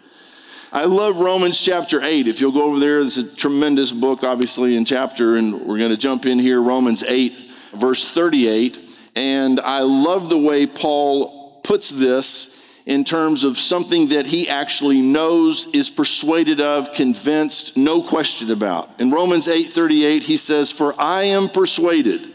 I 0.72 0.86
love 0.86 1.20
Romans 1.20 1.62
chapter 1.62 2.02
8. 2.02 2.28
If 2.28 2.42
you'll 2.42 2.52
go 2.52 2.64
over 2.64 2.80
there, 2.80 3.00
it's 3.00 3.18
a 3.18 3.36
tremendous 3.36 3.94
book, 3.94 4.24
obviously, 4.24 4.76
in 4.76 4.84
chapter, 4.84 5.38
and 5.38 5.54
we're 5.62 5.78
going 5.78 5.92
to 5.92 5.98
jump 5.98 6.26
in 6.26 6.38
here, 6.38 6.62
Romans 6.62 7.02
8, 7.02 7.34
verse 7.74 8.14
38. 8.14 8.80
And 9.16 9.62
I 9.62 9.80
love 9.82 10.30
the 10.30 10.38
way 10.38 10.68
Paul 10.68 11.62
puts 11.64 11.90
this 11.90 12.65
in 12.86 13.04
terms 13.04 13.44
of 13.44 13.58
something 13.58 14.10
that 14.10 14.28
he 14.28 14.48
actually 14.48 15.02
knows, 15.02 15.68
is 15.74 15.90
persuaded 15.90 16.62
of, 16.62 16.94
convinced, 16.94 17.78
no 17.78 18.02
question 18.02 18.52
about. 18.52 18.90
In 19.00 19.10
Romans 19.10 19.48
8:38 19.48 20.24
he 20.24 20.38
says, 20.38 20.70
"For 20.72 20.94
I 21.00 21.24
am 21.24 21.50
persuaded 21.50 22.28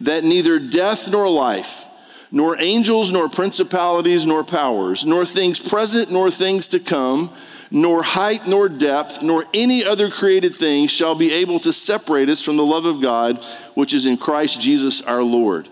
that 0.00 0.24
neither 0.24 0.58
death 0.58 1.10
nor 1.10 1.28
life, 1.28 1.84
nor 2.32 2.58
angels 2.58 3.10
nor 3.10 3.28
principalities 3.28 4.24
nor 4.24 4.44
powers, 4.44 5.04
nor 5.04 5.26
things 5.26 5.58
present 5.58 6.10
nor 6.10 6.30
things 6.30 6.68
to 6.68 6.78
come, 6.78 7.28
nor 7.70 8.02
height 8.02 8.46
nor 8.46 8.66
depth, 8.66 9.20
nor 9.20 9.44
any 9.52 9.84
other 9.84 10.08
created 10.08 10.56
thing 10.56 10.88
shall 10.88 11.14
be 11.14 11.34
able 11.34 11.60
to 11.60 11.72
separate 11.72 12.30
us 12.30 12.40
from 12.40 12.56
the 12.56 12.64
love 12.64 12.86
of 12.86 13.02
God 13.02 13.38
which 13.74 13.92
is 13.92 14.06
in 14.06 14.16
Christ 14.16 14.58
Jesus 14.58 15.02
our 15.02 15.22
Lord." 15.22 15.68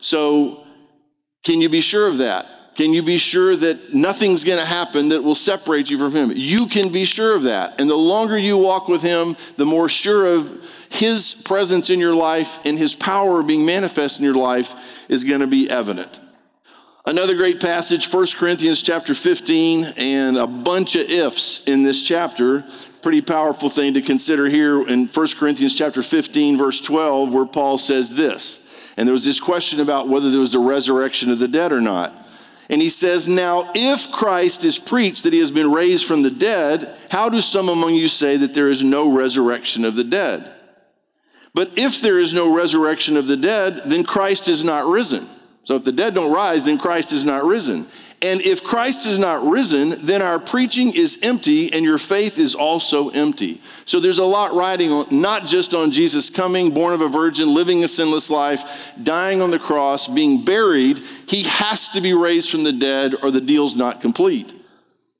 So, 0.00 0.60
can 1.42 1.60
you 1.60 1.68
be 1.68 1.80
sure 1.80 2.06
of 2.06 2.18
that? 2.18 2.46
Can 2.80 2.94
you 2.94 3.02
be 3.02 3.18
sure 3.18 3.54
that 3.56 3.92
nothing's 3.92 4.42
going 4.42 4.58
to 4.58 4.64
happen 4.64 5.10
that 5.10 5.22
will 5.22 5.34
separate 5.34 5.90
you 5.90 5.98
from 5.98 6.12
Him? 6.12 6.32
You 6.34 6.66
can 6.66 6.90
be 6.90 7.04
sure 7.04 7.36
of 7.36 7.42
that. 7.42 7.78
And 7.78 7.90
the 7.90 7.94
longer 7.94 8.38
you 8.38 8.56
walk 8.56 8.88
with 8.88 9.02
Him, 9.02 9.36
the 9.58 9.66
more 9.66 9.90
sure 9.90 10.34
of 10.34 10.64
His 10.88 11.42
presence 11.44 11.90
in 11.90 12.00
your 12.00 12.14
life 12.14 12.64
and 12.64 12.78
His 12.78 12.94
power 12.94 13.42
being 13.42 13.66
manifest 13.66 14.18
in 14.18 14.24
your 14.24 14.34
life 14.34 14.72
is 15.10 15.24
going 15.24 15.42
to 15.42 15.46
be 15.46 15.68
evident. 15.68 16.20
Another 17.04 17.36
great 17.36 17.60
passage, 17.60 18.10
1 18.10 18.28
Corinthians 18.36 18.80
chapter 18.80 19.12
15, 19.12 19.84
and 19.98 20.38
a 20.38 20.46
bunch 20.46 20.96
of 20.96 21.02
ifs 21.10 21.68
in 21.68 21.82
this 21.82 22.02
chapter. 22.02 22.64
Pretty 23.02 23.20
powerful 23.20 23.68
thing 23.68 23.92
to 23.92 24.00
consider 24.00 24.46
here 24.46 24.88
in 24.88 25.06
1 25.06 25.28
Corinthians 25.38 25.74
chapter 25.74 26.02
15, 26.02 26.56
verse 26.56 26.80
12, 26.80 27.34
where 27.34 27.44
Paul 27.44 27.76
says 27.76 28.14
this. 28.14 28.74
And 28.96 29.06
there 29.06 29.12
was 29.12 29.26
this 29.26 29.38
question 29.38 29.80
about 29.80 30.08
whether 30.08 30.30
there 30.30 30.40
was 30.40 30.52
the 30.52 30.60
resurrection 30.60 31.30
of 31.30 31.38
the 31.38 31.46
dead 31.46 31.72
or 31.72 31.82
not. 31.82 32.14
And 32.70 32.80
he 32.80 32.88
says, 32.88 33.26
Now, 33.26 33.68
if 33.74 34.12
Christ 34.12 34.64
is 34.64 34.78
preached 34.78 35.24
that 35.24 35.32
he 35.32 35.40
has 35.40 35.50
been 35.50 35.72
raised 35.72 36.06
from 36.06 36.22
the 36.22 36.30
dead, 36.30 36.96
how 37.10 37.28
do 37.28 37.40
some 37.40 37.68
among 37.68 37.94
you 37.94 38.06
say 38.06 38.36
that 38.36 38.54
there 38.54 38.70
is 38.70 38.84
no 38.84 39.10
resurrection 39.10 39.84
of 39.84 39.96
the 39.96 40.04
dead? 40.04 40.48
But 41.52 41.76
if 41.76 42.00
there 42.00 42.20
is 42.20 42.32
no 42.32 42.54
resurrection 42.54 43.16
of 43.16 43.26
the 43.26 43.36
dead, 43.36 43.82
then 43.86 44.04
Christ 44.04 44.48
is 44.48 44.62
not 44.62 44.86
risen. 44.86 45.26
So 45.64 45.74
if 45.74 45.84
the 45.84 45.90
dead 45.90 46.14
don't 46.14 46.32
rise, 46.32 46.64
then 46.64 46.78
Christ 46.78 47.12
is 47.12 47.24
not 47.24 47.44
risen. 47.44 47.86
And 48.22 48.42
if 48.42 48.62
Christ 48.62 49.06
is 49.06 49.18
not 49.18 49.42
risen, 49.42 49.94
then 50.04 50.20
our 50.20 50.38
preaching 50.38 50.94
is 50.94 51.18
empty 51.22 51.72
and 51.72 51.84
your 51.84 51.96
faith 51.96 52.38
is 52.38 52.54
also 52.54 53.08
empty. 53.10 53.62
So 53.86 53.98
there's 53.98 54.18
a 54.18 54.24
lot 54.24 54.52
riding 54.52 54.92
on, 54.92 55.06
not 55.10 55.46
just 55.46 55.72
on 55.72 55.90
Jesus 55.90 56.28
coming, 56.28 56.74
born 56.74 56.92
of 56.92 57.00
a 57.00 57.08
virgin, 57.08 57.54
living 57.54 57.82
a 57.82 57.88
sinless 57.88 58.28
life, 58.28 58.92
dying 59.02 59.40
on 59.40 59.50
the 59.50 59.58
cross, 59.58 60.06
being 60.06 60.44
buried. 60.44 60.98
He 61.26 61.44
has 61.44 61.88
to 61.90 62.02
be 62.02 62.12
raised 62.12 62.50
from 62.50 62.62
the 62.62 62.74
dead 62.74 63.14
or 63.22 63.30
the 63.30 63.40
deal's 63.40 63.74
not 63.74 64.02
complete. 64.02 64.52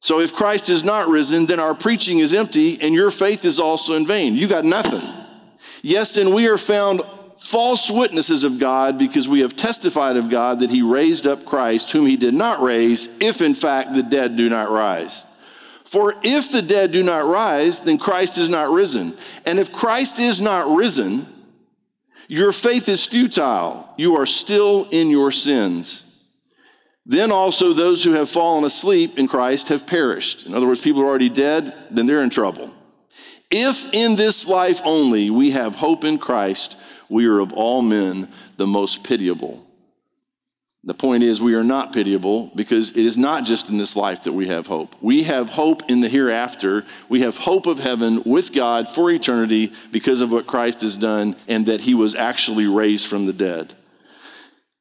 So 0.00 0.20
if 0.20 0.34
Christ 0.34 0.68
is 0.68 0.84
not 0.84 1.08
risen, 1.08 1.46
then 1.46 1.58
our 1.58 1.74
preaching 1.74 2.18
is 2.18 2.34
empty 2.34 2.80
and 2.82 2.94
your 2.94 3.10
faith 3.10 3.46
is 3.46 3.58
also 3.58 3.94
in 3.94 4.06
vain. 4.06 4.34
You 4.34 4.46
got 4.46 4.66
nothing. 4.66 5.02
Yes, 5.82 6.18
and 6.18 6.34
we 6.34 6.48
are 6.48 6.58
found 6.58 7.00
false 7.40 7.90
witnesses 7.90 8.44
of 8.44 8.60
God 8.60 8.98
because 8.98 9.28
we 9.28 9.40
have 9.40 9.56
testified 9.56 10.16
of 10.16 10.30
God 10.30 10.60
that 10.60 10.70
he 10.70 10.82
raised 10.82 11.26
up 11.26 11.44
Christ, 11.46 11.90
whom 11.90 12.06
he 12.06 12.16
did 12.16 12.34
not 12.34 12.60
raise, 12.60 13.20
if 13.20 13.40
in 13.40 13.54
fact 13.54 13.94
the 13.94 14.02
dead 14.02 14.36
do 14.36 14.48
not 14.48 14.70
rise. 14.70 15.24
For 15.84 16.14
if 16.22 16.52
the 16.52 16.62
dead 16.62 16.92
do 16.92 17.02
not 17.02 17.24
rise, 17.24 17.80
then 17.80 17.98
Christ 17.98 18.38
is 18.38 18.48
not 18.48 18.70
risen. 18.70 19.12
And 19.46 19.58
if 19.58 19.72
Christ 19.72 20.20
is 20.20 20.40
not 20.40 20.76
risen, 20.76 21.26
your 22.28 22.52
faith 22.52 22.88
is 22.88 23.06
futile. 23.06 23.92
You 23.96 24.16
are 24.16 24.26
still 24.26 24.86
in 24.92 25.08
your 25.08 25.32
sins. 25.32 26.06
Then 27.06 27.32
also 27.32 27.72
those 27.72 28.04
who 28.04 28.12
have 28.12 28.30
fallen 28.30 28.64
asleep 28.64 29.18
in 29.18 29.26
Christ 29.26 29.70
have 29.70 29.86
perished. 29.86 30.46
In 30.46 30.54
other 30.54 30.66
words, 30.66 30.80
people 30.80 31.02
are 31.02 31.06
already 31.06 31.30
dead, 31.30 31.72
then 31.90 32.06
they're 32.06 32.20
in 32.20 32.30
trouble. 32.30 32.72
If 33.50 33.92
in 33.92 34.14
this 34.14 34.46
life 34.46 34.80
only 34.84 35.30
we 35.30 35.50
have 35.50 35.74
hope 35.74 36.04
in 36.04 36.18
Christ, 36.18 36.76
we 37.10 37.26
are 37.26 37.40
of 37.40 37.52
all 37.52 37.82
men 37.82 38.28
the 38.56 38.66
most 38.66 39.04
pitiable. 39.04 39.66
The 40.82 40.94
point 40.94 41.22
is, 41.22 41.42
we 41.42 41.54
are 41.54 41.64
not 41.64 41.92
pitiable 41.92 42.50
because 42.54 42.96
it 42.96 43.04
is 43.04 43.18
not 43.18 43.44
just 43.44 43.68
in 43.68 43.76
this 43.76 43.96
life 43.96 44.24
that 44.24 44.32
we 44.32 44.48
have 44.48 44.66
hope. 44.66 44.94
We 45.02 45.24
have 45.24 45.50
hope 45.50 45.82
in 45.90 46.00
the 46.00 46.08
hereafter. 46.08 46.86
We 47.10 47.20
have 47.20 47.36
hope 47.36 47.66
of 47.66 47.78
heaven 47.78 48.22
with 48.24 48.54
God 48.54 48.88
for 48.88 49.10
eternity 49.10 49.74
because 49.92 50.22
of 50.22 50.32
what 50.32 50.46
Christ 50.46 50.80
has 50.80 50.96
done 50.96 51.36
and 51.48 51.66
that 51.66 51.82
he 51.82 51.92
was 51.92 52.14
actually 52.14 52.66
raised 52.66 53.06
from 53.08 53.26
the 53.26 53.34
dead. 53.34 53.74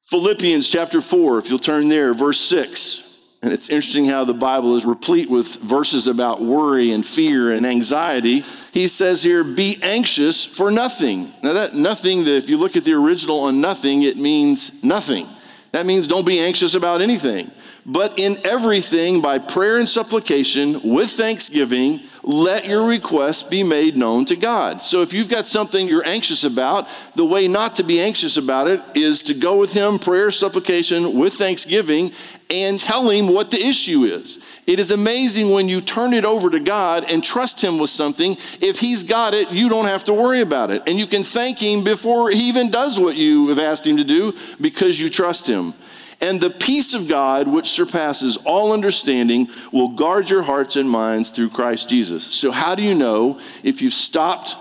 Philippians 0.05 0.69
chapter 0.69 1.01
4, 1.01 1.39
if 1.39 1.50
you'll 1.50 1.59
turn 1.59 1.89
there, 1.89 2.13
verse 2.13 2.39
6. 2.39 3.09
And 3.41 3.53
it's 3.53 3.69
interesting 3.69 4.05
how 4.05 4.25
the 4.25 4.34
Bible 4.34 4.75
is 4.75 4.86
replete 4.86 5.29
with 5.29 5.55
verses 5.55 6.08
about 6.08 6.41
worry 6.41 6.91
and 6.91 7.05
fear 7.05 7.53
and 7.53 7.65
anxiety. 7.65 8.43
He 8.74 8.89
says 8.89 9.24
here, 9.24 9.46
be 9.46 9.77
anxious 9.81 10.43
for 10.43 10.69
nothing. 10.72 11.31
Now, 11.41 11.53
that 11.53 11.74
nothing, 11.74 12.27
if 12.27 12.50
you 12.50 12.58
look 12.58 12.75
at 12.75 12.84
the 12.84 12.93
original 12.93 13.39
on 13.41 13.62
nothing, 13.62 14.03
it 14.03 14.17
means 14.17 14.84
nothing. 14.84 15.25
That 15.72 15.86
means 15.86 16.08
don't 16.08 16.25
be 16.25 16.39
anxious 16.39 16.74
about 16.74 17.00
anything. 17.00 17.50
But 17.86 18.19
in 18.19 18.38
everything, 18.43 19.22
by 19.22 19.39
prayer 19.39 19.79
and 19.79 19.88
supplication, 19.88 20.93
with 20.93 21.10
thanksgiving, 21.10 22.01
let 22.24 22.67
your 22.67 22.86
requests 22.86 23.43
be 23.43 23.63
made 23.63 23.96
known 23.96 24.25
to 24.25 24.36
God. 24.36 24.81
So 24.81 25.01
if 25.01 25.13
you've 25.13 25.29
got 25.29 25.48
something 25.48 25.88
you're 25.88 26.05
anxious 26.05 26.43
about, 26.43 26.88
the 27.15 27.25
way 27.25 27.48
not 27.48 27.75
to 27.75 27.84
be 27.84 28.01
anxious 28.01 28.36
about 28.36 28.67
it 28.67 28.81
is 28.96 29.24
to 29.24 29.34
go 29.34 29.58
with 29.58 29.72
Him, 29.72 29.98
prayer, 29.98 30.29
supplication, 30.29 31.17
with 31.17 31.36
thanksgiving, 31.36 32.12
and 32.50 32.79
tell 32.79 33.10
him 33.10 33.27
what 33.27 33.51
the 33.51 33.63
issue 33.63 34.03
is. 34.03 34.44
It 34.65 34.79
is 34.79 34.91
amazing 34.91 35.51
when 35.51 35.70
you 35.70 35.82
turn 35.82 36.13
it 36.13 36.25
over 36.25 36.50
to 36.50 36.60
God 36.60 37.06
and 37.08 37.24
trust 37.24 37.63
him 37.63 37.77
with 37.77 37.89
something. 37.89 38.36
If 38.60 38.79
he's 38.79 39.03
got 39.03 39.34
it, 39.34 39.51
you 39.51 39.70
don't 39.70 39.86
have 39.86 40.03
to 40.06 40.13
worry 40.13 40.41
about 40.41 40.72
it. 40.72 40.82
And 40.88 40.98
you 40.98 41.06
can 41.06 41.24
thank 41.24 41.60
him 41.60 41.84
before 41.84 42.32
he 42.32 42.48
even 42.50 42.72
does 42.72 42.98
what 42.98 43.15
you 43.15 43.50
have 43.50 43.60
asked 43.60 43.86
him 43.86 43.98
to 43.98 44.03
do 44.03 44.34
because 44.60 45.00
you 45.00 45.10
trust 45.10 45.48
him. 45.48 45.74
And 46.22 46.41
the 46.41 46.50
peace 46.50 46.94
of 46.94 47.08
God, 47.08 47.48
which 47.48 47.70
surpasses 47.70 48.38
all 48.38 48.74
understanding, 48.74 49.48
will 49.72 49.89
guard 49.89 50.29
your 50.29 50.41
hearts 50.41 50.75
and 50.75 50.89
minds 50.89 51.29
through 51.29 51.50
Christ 51.50 51.88
Jesus. 51.88 52.25
So, 52.25 52.51
how 52.51 52.75
do 52.75 52.84
you 52.84 52.94
know 52.94 53.39
if 53.63 53.82
you've 53.82 53.94
stopped 53.94 54.58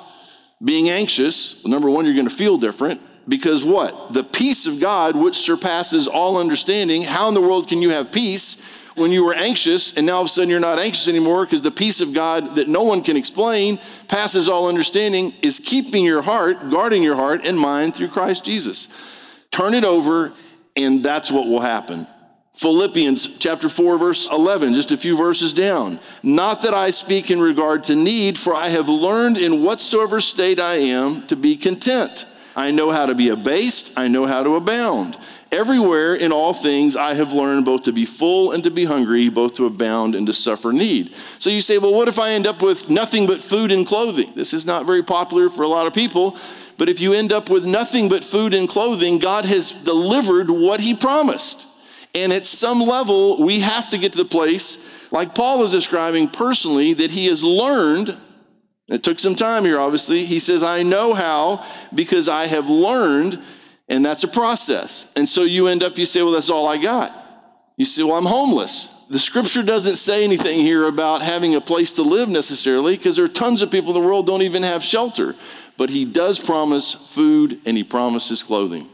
being 0.62 0.88
anxious? 0.88 1.64
Well, 1.64 1.72
number 1.72 1.90
one, 1.90 2.04
you're 2.04 2.14
going 2.14 2.28
to 2.28 2.34
feel 2.34 2.58
different. 2.58 3.00
Because 3.28 3.64
what? 3.64 4.12
The 4.12 4.24
peace 4.24 4.66
of 4.66 4.80
God, 4.80 5.14
which 5.14 5.36
surpasses 5.36 6.08
all 6.08 6.38
understanding. 6.38 7.02
How 7.02 7.28
in 7.28 7.34
the 7.34 7.42
world 7.42 7.68
can 7.68 7.82
you 7.82 7.90
have 7.90 8.10
peace 8.10 8.76
when 8.96 9.12
you 9.12 9.24
were 9.24 9.34
anxious 9.34 9.96
and 9.96 10.06
now 10.06 10.16
all 10.16 10.22
of 10.22 10.26
a 10.26 10.30
sudden 10.30 10.50
you're 10.50 10.58
not 10.58 10.78
anxious 10.78 11.08
anymore 11.08 11.44
because 11.44 11.62
the 11.62 11.70
peace 11.70 12.00
of 12.00 12.14
God 12.14 12.56
that 12.56 12.68
no 12.68 12.82
one 12.82 13.02
can 13.02 13.16
explain, 13.16 13.78
passes 14.08 14.48
all 14.48 14.68
understanding, 14.68 15.32
is 15.42 15.60
keeping 15.60 16.04
your 16.04 16.22
heart, 16.22 16.70
guarding 16.70 17.02
your 17.02 17.16
heart 17.16 17.46
and 17.46 17.58
mind 17.58 17.94
through 17.94 18.08
Christ 18.08 18.44
Jesus. 18.44 18.88
Turn 19.50 19.74
it 19.74 19.84
over, 19.84 20.32
and 20.74 21.02
that's 21.02 21.30
what 21.30 21.48
will 21.48 21.60
happen. 21.60 22.06
Philippians 22.54 23.38
chapter 23.38 23.68
4, 23.68 23.98
verse 23.98 24.28
11, 24.30 24.74
just 24.74 24.90
a 24.90 24.96
few 24.96 25.16
verses 25.16 25.52
down. 25.52 26.00
Not 26.24 26.62
that 26.62 26.74
I 26.74 26.90
speak 26.90 27.30
in 27.30 27.40
regard 27.40 27.84
to 27.84 27.94
need, 27.94 28.36
for 28.36 28.52
I 28.52 28.68
have 28.70 28.88
learned 28.88 29.38
in 29.38 29.62
whatsoever 29.62 30.20
state 30.20 30.58
I 30.58 30.76
am 30.76 31.24
to 31.28 31.36
be 31.36 31.54
content. 31.54 32.26
I 32.56 32.70
know 32.70 32.90
how 32.90 33.06
to 33.06 33.14
be 33.14 33.28
abased, 33.28 33.98
I 33.98 34.08
know 34.08 34.26
how 34.26 34.42
to 34.42 34.56
abound. 34.56 35.16
Everywhere 35.50 36.14
in 36.14 36.30
all 36.30 36.52
things 36.52 36.94
I 36.94 37.14
have 37.14 37.32
learned 37.32 37.64
both 37.64 37.84
to 37.84 37.92
be 37.92 38.04
full 38.04 38.52
and 38.52 38.62
to 38.64 38.70
be 38.70 38.84
hungry, 38.84 39.30
both 39.30 39.54
to 39.54 39.66
abound 39.66 40.14
and 40.14 40.26
to 40.26 40.34
suffer 40.34 40.72
need. 40.72 41.14
So 41.38 41.48
you 41.48 41.62
say, 41.62 41.78
well, 41.78 41.94
what 41.94 42.08
if 42.08 42.18
I 42.18 42.32
end 42.32 42.46
up 42.46 42.60
with 42.60 42.90
nothing 42.90 43.26
but 43.26 43.40
food 43.40 43.72
and 43.72 43.86
clothing? 43.86 44.32
This 44.34 44.52
is 44.52 44.66
not 44.66 44.84
very 44.84 45.02
popular 45.02 45.48
for 45.48 45.62
a 45.62 45.68
lot 45.68 45.86
of 45.86 45.94
people, 45.94 46.36
but 46.76 46.90
if 46.90 47.00
you 47.00 47.14
end 47.14 47.32
up 47.32 47.48
with 47.48 47.64
nothing 47.64 48.10
but 48.10 48.22
food 48.22 48.52
and 48.52 48.68
clothing, 48.68 49.18
God 49.18 49.46
has 49.46 49.84
delivered 49.84 50.50
what 50.50 50.80
He 50.80 50.94
promised. 50.94 51.68
And 52.14 52.32
at 52.32 52.46
some 52.46 52.80
level, 52.80 53.42
we 53.42 53.60
have 53.60 53.90
to 53.90 53.98
get 53.98 54.12
to 54.12 54.18
the 54.18 54.24
place, 54.24 55.10
like 55.12 55.34
Paul 55.34 55.62
is 55.62 55.70
describing 55.70 56.28
personally, 56.28 56.94
that 56.94 57.10
he 57.10 57.26
has 57.26 57.44
learned 57.44 58.16
it 58.88 59.02
took 59.02 59.18
some 59.18 59.34
time 59.34 59.64
here, 59.64 59.78
obviously. 59.78 60.24
He 60.24 60.40
says, 60.40 60.62
I 60.62 60.82
know 60.82 61.14
how 61.14 61.64
because 61.94 62.28
I 62.28 62.46
have 62.46 62.68
learned, 62.68 63.38
and 63.88 64.04
that's 64.04 64.24
a 64.24 64.28
process. 64.28 65.12
And 65.16 65.28
so 65.28 65.42
you 65.42 65.68
end 65.68 65.82
up, 65.82 65.98
you 65.98 66.06
say, 66.06 66.22
well, 66.22 66.32
that's 66.32 66.50
all 66.50 66.66
I 66.66 66.78
got. 66.78 67.12
You 67.78 67.84
say, 67.84 68.02
Well, 68.02 68.16
I'm 68.16 68.26
homeless. 68.26 69.06
The 69.08 69.20
scripture 69.20 69.62
doesn't 69.62 69.96
say 69.96 70.24
anything 70.24 70.60
here 70.60 70.86
about 70.86 71.22
having 71.22 71.54
a 71.54 71.60
place 71.60 71.92
to 71.92 72.02
live 72.02 72.28
necessarily 72.28 72.96
because 72.96 73.16
there 73.16 73.24
are 73.24 73.28
tons 73.28 73.62
of 73.62 73.70
people 73.70 73.94
in 73.96 74.02
the 74.02 74.06
world 74.06 74.26
don't 74.26 74.42
even 74.42 74.64
have 74.64 74.82
shelter. 74.82 75.34
But 75.78 75.88
he 75.88 76.04
does 76.04 76.40
promise 76.40 76.92
food 77.14 77.60
and 77.64 77.76
he 77.76 77.84
promises 77.84 78.42
clothing. 78.42 78.88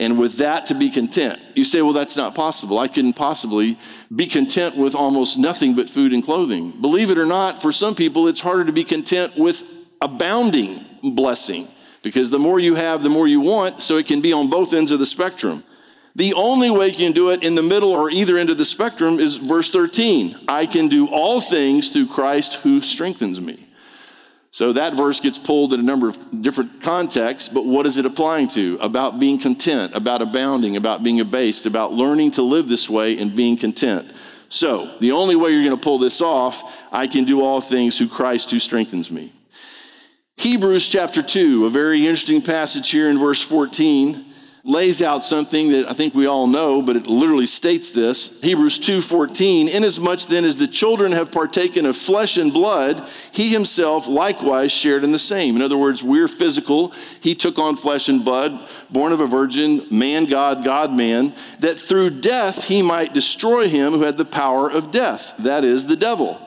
And 0.00 0.18
with 0.18 0.38
that, 0.38 0.66
to 0.66 0.74
be 0.74 0.88
content. 0.88 1.38
You 1.54 1.62
say, 1.62 1.82
well, 1.82 1.92
that's 1.92 2.16
not 2.16 2.34
possible. 2.34 2.78
I 2.78 2.88
couldn't 2.88 3.12
possibly 3.12 3.76
be 4.14 4.24
content 4.24 4.78
with 4.78 4.94
almost 4.94 5.38
nothing 5.38 5.76
but 5.76 5.90
food 5.90 6.14
and 6.14 6.24
clothing. 6.24 6.70
Believe 6.80 7.10
it 7.10 7.18
or 7.18 7.26
not, 7.26 7.60
for 7.60 7.70
some 7.70 7.94
people, 7.94 8.26
it's 8.26 8.40
harder 8.40 8.64
to 8.64 8.72
be 8.72 8.82
content 8.82 9.34
with 9.36 9.62
abounding 10.00 10.80
blessing 11.02 11.66
because 12.02 12.30
the 12.30 12.38
more 12.38 12.58
you 12.58 12.74
have, 12.76 13.02
the 13.02 13.10
more 13.10 13.28
you 13.28 13.42
want, 13.42 13.82
so 13.82 13.98
it 13.98 14.06
can 14.06 14.22
be 14.22 14.32
on 14.32 14.48
both 14.48 14.72
ends 14.72 14.90
of 14.90 14.98
the 14.98 15.04
spectrum. 15.06 15.62
The 16.16 16.32
only 16.32 16.70
way 16.70 16.88
you 16.88 16.96
can 16.96 17.12
do 17.12 17.28
it 17.28 17.44
in 17.44 17.54
the 17.54 17.62
middle 17.62 17.92
or 17.92 18.10
either 18.10 18.38
end 18.38 18.48
of 18.48 18.56
the 18.56 18.64
spectrum 18.64 19.18
is 19.18 19.36
verse 19.36 19.70
13 19.70 20.34
I 20.48 20.64
can 20.64 20.88
do 20.88 21.08
all 21.08 21.42
things 21.42 21.90
through 21.90 22.06
Christ 22.06 22.54
who 22.62 22.80
strengthens 22.80 23.38
me. 23.38 23.66
So 24.52 24.72
that 24.72 24.94
verse 24.94 25.20
gets 25.20 25.38
pulled 25.38 25.72
in 25.72 25.80
a 25.80 25.82
number 25.82 26.08
of 26.08 26.42
different 26.42 26.82
contexts, 26.82 27.48
but 27.48 27.64
what 27.64 27.86
is 27.86 27.98
it 27.98 28.06
applying 28.06 28.48
to? 28.48 28.78
About 28.80 29.20
being 29.20 29.38
content, 29.38 29.94
about 29.94 30.22
abounding, 30.22 30.76
about 30.76 31.04
being 31.04 31.20
abased, 31.20 31.66
about 31.66 31.92
learning 31.92 32.32
to 32.32 32.42
live 32.42 32.68
this 32.68 32.90
way 32.90 33.16
and 33.18 33.36
being 33.36 33.56
content. 33.56 34.12
So 34.48 34.96
the 34.98 35.12
only 35.12 35.36
way 35.36 35.50
you're 35.52 35.64
going 35.64 35.76
to 35.76 35.82
pull 35.82 35.98
this 35.98 36.20
off, 36.20 36.82
I 36.90 37.06
can 37.06 37.24
do 37.24 37.42
all 37.42 37.60
things 37.60 37.96
through 37.96 38.08
Christ 38.08 38.50
who 38.50 38.58
strengthens 38.58 39.10
me. 39.10 39.32
Hebrews 40.36 40.88
chapter 40.88 41.22
2, 41.22 41.66
a 41.66 41.70
very 41.70 42.00
interesting 42.00 42.42
passage 42.42 42.90
here 42.90 43.08
in 43.08 43.18
verse 43.18 43.42
14 43.42 44.24
lays 44.64 45.00
out 45.00 45.24
something 45.24 45.70
that 45.70 45.88
I 45.88 45.94
think 45.94 46.14
we 46.14 46.26
all 46.26 46.46
know, 46.46 46.82
but 46.82 46.96
it 46.96 47.06
literally 47.06 47.46
states 47.46 47.90
this. 47.90 48.40
Hebrews 48.42 48.78
2:14, 48.78 49.68
inasmuch 49.68 50.26
then 50.26 50.44
as 50.44 50.56
the 50.56 50.66
children 50.66 51.12
have 51.12 51.32
partaken 51.32 51.86
of 51.86 51.96
flesh 51.96 52.36
and 52.36 52.52
blood, 52.52 53.02
he 53.32 53.48
himself 53.48 54.06
likewise 54.06 54.70
shared 54.70 55.02
in 55.02 55.12
the 55.12 55.18
same. 55.18 55.56
In 55.56 55.62
other 55.62 55.78
words, 55.78 56.02
we're 56.02 56.28
physical, 56.28 56.92
he 57.20 57.34
took 57.34 57.58
on 57.58 57.76
flesh 57.76 58.08
and 58.08 58.24
blood, 58.24 58.58
born 58.90 59.12
of 59.12 59.20
a 59.20 59.26
virgin, 59.26 59.82
man 59.90 60.26
God, 60.26 60.62
God 60.62 60.92
man, 60.92 61.32
that 61.60 61.78
through 61.78 62.20
death 62.20 62.68
he 62.68 62.82
might 62.82 63.14
destroy 63.14 63.68
him 63.68 63.92
who 63.92 64.02
had 64.02 64.18
the 64.18 64.24
power 64.24 64.70
of 64.70 64.90
death, 64.90 65.34
that 65.38 65.64
is 65.64 65.86
the 65.86 65.96
devil. 65.96 66.38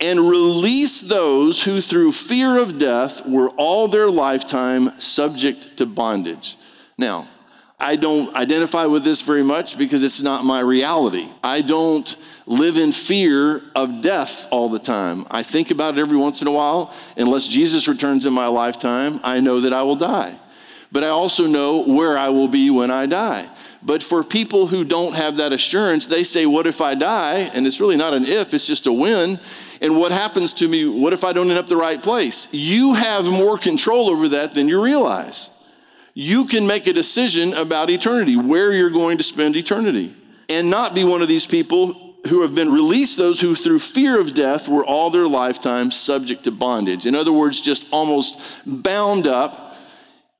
And 0.00 0.28
release 0.28 1.00
those 1.00 1.62
who 1.62 1.80
through 1.80 2.12
fear 2.12 2.58
of 2.58 2.78
death 2.78 3.24
were 3.26 3.50
all 3.50 3.86
their 3.86 4.10
lifetime 4.10 4.98
subject 4.98 5.76
to 5.76 5.86
bondage. 5.86 6.56
Now, 6.98 7.26
I 7.82 7.96
don't 7.96 8.34
identify 8.36 8.86
with 8.86 9.02
this 9.02 9.22
very 9.22 9.42
much 9.42 9.76
because 9.76 10.04
it's 10.04 10.22
not 10.22 10.44
my 10.44 10.60
reality. 10.60 11.28
I 11.42 11.62
don't 11.62 12.16
live 12.46 12.76
in 12.76 12.92
fear 12.92 13.60
of 13.74 14.02
death 14.02 14.46
all 14.52 14.68
the 14.68 14.78
time. 14.78 15.26
I 15.30 15.42
think 15.42 15.72
about 15.72 15.98
it 15.98 16.00
every 16.00 16.16
once 16.16 16.40
in 16.42 16.46
a 16.46 16.52
while. 16.52 16.94
Unless 17.16 17.48
Jesus 17.48 17.88
returns 17.88 18.24
in 18.24 18.32
my 18.32 18.46
lifetime, 18.46 19.18
I 19.24 19.40
know 19.40 19.60
that 19.62 19.72
I 19.72 19.82
will 19.82 19.96
die. 19.96 20.38
But 20.92 21.02
I 21.02 21.08
also 21.08 21.48
know 21.48 21.82
where 21.82 22.16
I 22.16 22.28
will 22.28 22.46
be 22.46 22.70
when 22.70 22.92
I 22.92 23.06
die. 23.06 23.48
But 23.82 24.00
for 24.00 24.22
people 24.22 24.68
who 24.68 24.84
don't 24.84 25.14
have 25.14 25.38
that 25.38 25.52
assurance, 25.52 26.06
they 26.06 26.22
say, 26.22 26.46
What 26.46 26.68
if 26.68 26.80
I 26.80 26.94
die? 26.94 27.50
And 27.52 27.66
it's 27.66 27.80
really 27.80 27.96
not 27.96 28.14
an 28.14 28.26
if, 28.26 28.54
it's 28.54 28.66
just 28.66 28.86
a 28.86 28.92
when. 28.92 29.40
And 29.80 29.96
what 29.96 30.12
happens 30.12 30.52
to 30.54 30.68
me? 30.68 30.86
What 30.86 31.12
if 31.12 31.24
I 31.24 31.32
don't 31.32 31.50
end 31.50 31.58
up 31.58 31.66
the 31.66 31.76
right 31.76 32.00
place? 32.00 32.46
You 32.54 32.94
have 32.94 33.24
more 33.24 33.58
control 33.58 34.08
over 34.08 34.28
that 34.28 34.54
than 34.54 34.68
you 34.68 34.80
realize 34.80 35.48
you 36.14 36.46
can 36.46 36.66
make 36.66 36.86
a 36.86 36.92
decision 36.92 37.54
about 37.54 37.90
eternity, 37.90 38.36
where 38.36 38.72
you're 38.72 38.90
going 38.90 39.18
to 39.18 39.24
spend 39.24 39.56
eternity, 39.56 40.14
and 40.48 40.70
not 40.70 40.94
be 40.94 41.04
one 41.04 41.22
of 41.22 41.28
these 41.28 41.46
people 41.46 42.14
who 42.28 42.42
have 42.42 42.54
been 42.54 42.72
released, 42.72 43.16
those 43.16 43.40
who 43.40 43.54
through 43.54 43.80
fear 43.80 44.20
of 44.20 44.34
death 44.34 44.68
were 44.68 44.84
all 44.84 45.10
their 45.10 45.26
lifetime 45.26 45.90
subject 45.90 46.44
to 46.44 46.50
bondage. 46.50 47.06
In 47.06 47.14
other 47.14 47.32
words, 47.32 47.60
just 47.60 47.92
almost 47.92 48.62
bound 48.64 49.26
up 49.26 49.76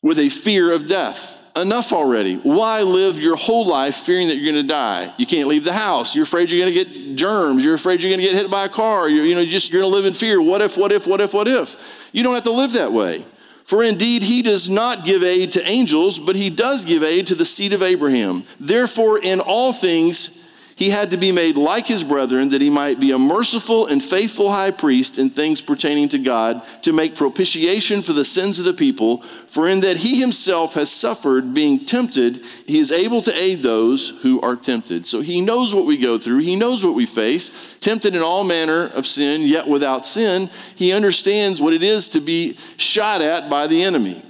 with 0.00 0.18
a 0.18 0.28
fear 0.28 0.72
of 0.72 0.86
death. 0.86 1.38
Enough 1.54 1.92
already. 1.92 2.36
Why 2.36 2.80
live 2.80 3.20
your 3.20 3.36
whole 3.36 3.66
life 3.66 3.96
fearing 3.96 4.28
that 4.28 4.36
you're 4.36 4.52
going 4.52 4.64
to 4.64 4.68
die? 4.68 5.12
You 5.18 5.26
can't 5.26 5.48
leave 5.48 5.64
the 5.64 5.72
house. 5.72 6.14
You're 6.14 6.24
afraid 6.24 6.50
you're 6.50 6.64
going 6.64 6.72
to 6.72 6.84
get 6.84 7.16
germs. 7.16 7.62
You're 7.62 7.74
afraid 7.74 8.00
you're 8.00 8.10
going 8.10 8.20
to 8.20 8.26
get 8.26 8.40
hit 8.40 8.50
by 8.50 8.64
a 8.64 8.70
car. 8.70 9.08
You're, 9.08 9.26
you 9.26 9.34
know, 9.34 9.44
just 9.44 9.70
you're 9.70 9.82
going 9.82 9.90
to 9.90 9.94
live 9.94 10.06
in 10.06 10.14
fear. 10.14 10.40
What 10.40 10.62
if? 10.62 10.78
What 10.78 10.92
if? 10.92 11.06
What 11.06 11.20
if? 11.20 11.34
What 11.34 11.46
if? 11.46 12.08
You 12.12 12.22
don't 12.22 12.34
have 12.34 12.44
to 12.44 12.52
live 12.52 12.72
that 12.72 12.90
way. 12.90 13.22
For 13.64 13.82
indeed, 13.82 14.22
he 14.22 14.42
does 14.42 14.68
not 14.68 15.04
give 15.04 15.22
aid 15.22 15.52
to 15.52 15.66
angels, 15.68 16.18
but 16.18 16.36
he 16.36 16.50
does 16.50 16.84
give 16.84 17.02
aid 17.02 17.28
to 17.28 17.34
the 17.34 17.44
seed 17.44 17.72
of 17.72 17.82
Abraham. 17.82 18.44
Therefore, 18.58 19.18
in 19.18 19.40
all 19.40 19.72
things, 19.72 20.41
he 20.76 20.90
had 20.90 21.10
to 21.10 21.16
be 21.16 21.32
made 21.32 21.56
like 21.56 21.86
his 21.86 22.02
brethren, 22.02 22.50
that 22.50 22.60
he 22.60 22.70
might 22.70 22.98
be 22.98 23.12
a 23.12 23.18
merciful 23.18 23.86
and 23.86 24.02
faithful 24.02 24.50
high 24.50 24.70
priest 24.70 25.18
in 25.18 25.28
things 25.28 25.60
pertaining 25.60 26.08
to 26.10 26.18
God, 26.18 26.62
to 26.82 26.92
make 26.92 27.14
propitiation 27.14 28.02
for 28.02 28.12
the 28.12 28.24
sins 28.24 28.58
of 28.58 28.64
the 28.64 28.72
people. 28.72 29.22
For 29.48 29.68
in 29.68 29.80
that 29.80 29.98
he 29.98 30.18
himself 30.18 30.74
has 30.74 30.90
suffered 30.90 31.52
being 31.52 31.84
tempted, 31.84 32.40
he 32.66 32.78
is 32.78 32.90
able 32.90 33.20
to 33.22 33.34
aid 33.34 33.58
those 33.58 34.20
who 34.22 34.40
are 34.40 34.56
tempted. 34.56 35.06
So 35.06 35.20
he 35.20 35.40
knows 35.40 35.74
what 35.74 35.84
we 35.84 35.98
go 35.98 36.18
through, 36.18 36.38
he 36.38 36.56
knows 36.56 36.84
what 36.84 36.94
we 36.94 37.06
face. 37.06 37.76
Tempted 37.80 38.14
in 38.14 38.22
all 38.22 38.44
manner 38.44 38.90
of 38.94 39.06
sin, 39.06 39.42
yet 39.42 39.66
without 39.66 40.06
sin, 40.06 40.48
he 40.76 40.92
understands 40.92 41.60
what 41.60 41.72
it 41.74 41.82
is 41.82 42.08
to 42.08 42.20
be 42.20 42.56
shot 42.76 43.20
at 43.20 43.50
by 43.50 43.66
the 43.66 43.82
enemy. 43.82 44.22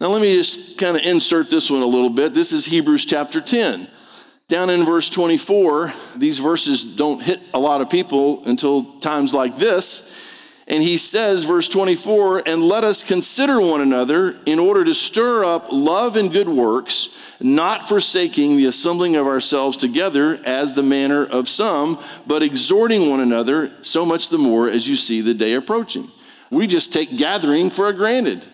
Now, 0.00 0.08
let 0.08 0.20
me 0.20 0.34
just 0.36 0.78
kind 0.78 0.96
of 0.96 1.02
insert 1.02 1.50
this 1.50 1.70
one 1.70 1.82
a 1.82 1.86
little 1.86 2.10
bit. 2.10 2.34
This 2.34 2.52
is 2.52 2.66
Hebrews 2.66 3.06
chapter 3.06 3.40
10. 3.40 3.88
Down 4.48 4.68
in 4.68 4.84
verse 4.84 5.08
24, 5.08 5.92
these 6.16 6.38
verses 6.38 6.96
don't 6.96 7.22
hit 7.22 7.40
a 7.54 7.58
lot 7.58 7.80
of 7.80 7.88
people 7.88 8.44
until 8.44 8.84
times 9.00 9.32
like 9.32 9.56
this. 9.56 10.20
And 10.66 10.82
he 10.82 10.98
says, 10.98 11.44
verse 11.44 11.68
24, 11.68 12.42
and 12.46 12.62
let 12.62 12.84
us 12.84 13.02
consider 13.02 13.60
one 13.60 13.80
another 13.80 14.36
in 14.44 14.58
order 14.58 14.84
to 14.84 14.94
stir 14.94 15.44
up 15.44 15.72
love 15.72 16.16
and 16.16 16.30
good 16.32 16.48
works, 16.48 17.36
not 17.40 17.88
forsaking 17.88 18.56
the 18.56 18.66
assembling 18.66 19.16
of 19.16 19.26
ourselves 19.26 19.78
together 19.78 20.38
as 20.44 20.74
the 20.74 20.82
manner 20.82 21.24
of 21.24 21.48
some, 21.48 21.98
but 22.26 22.42
exhorting 22.42 23.10
one 23.10 23.20
another, 23.20 23.70
so 23.82 24.04
much 24.04 24.28
the 24.28 24.38
more 24.38 24.68
as 24.68 24.86
you 24.88 24.96
see 24.96 25.20
the 25.20 25.34
day 25.34 25.54
approaching. 25.54 26.08
We 26.50 26.66
just 26.66 26.92
take 26.92 27.16
gathering 27.16 27.70
for 27.70 27.92
granted. 27.92 28.44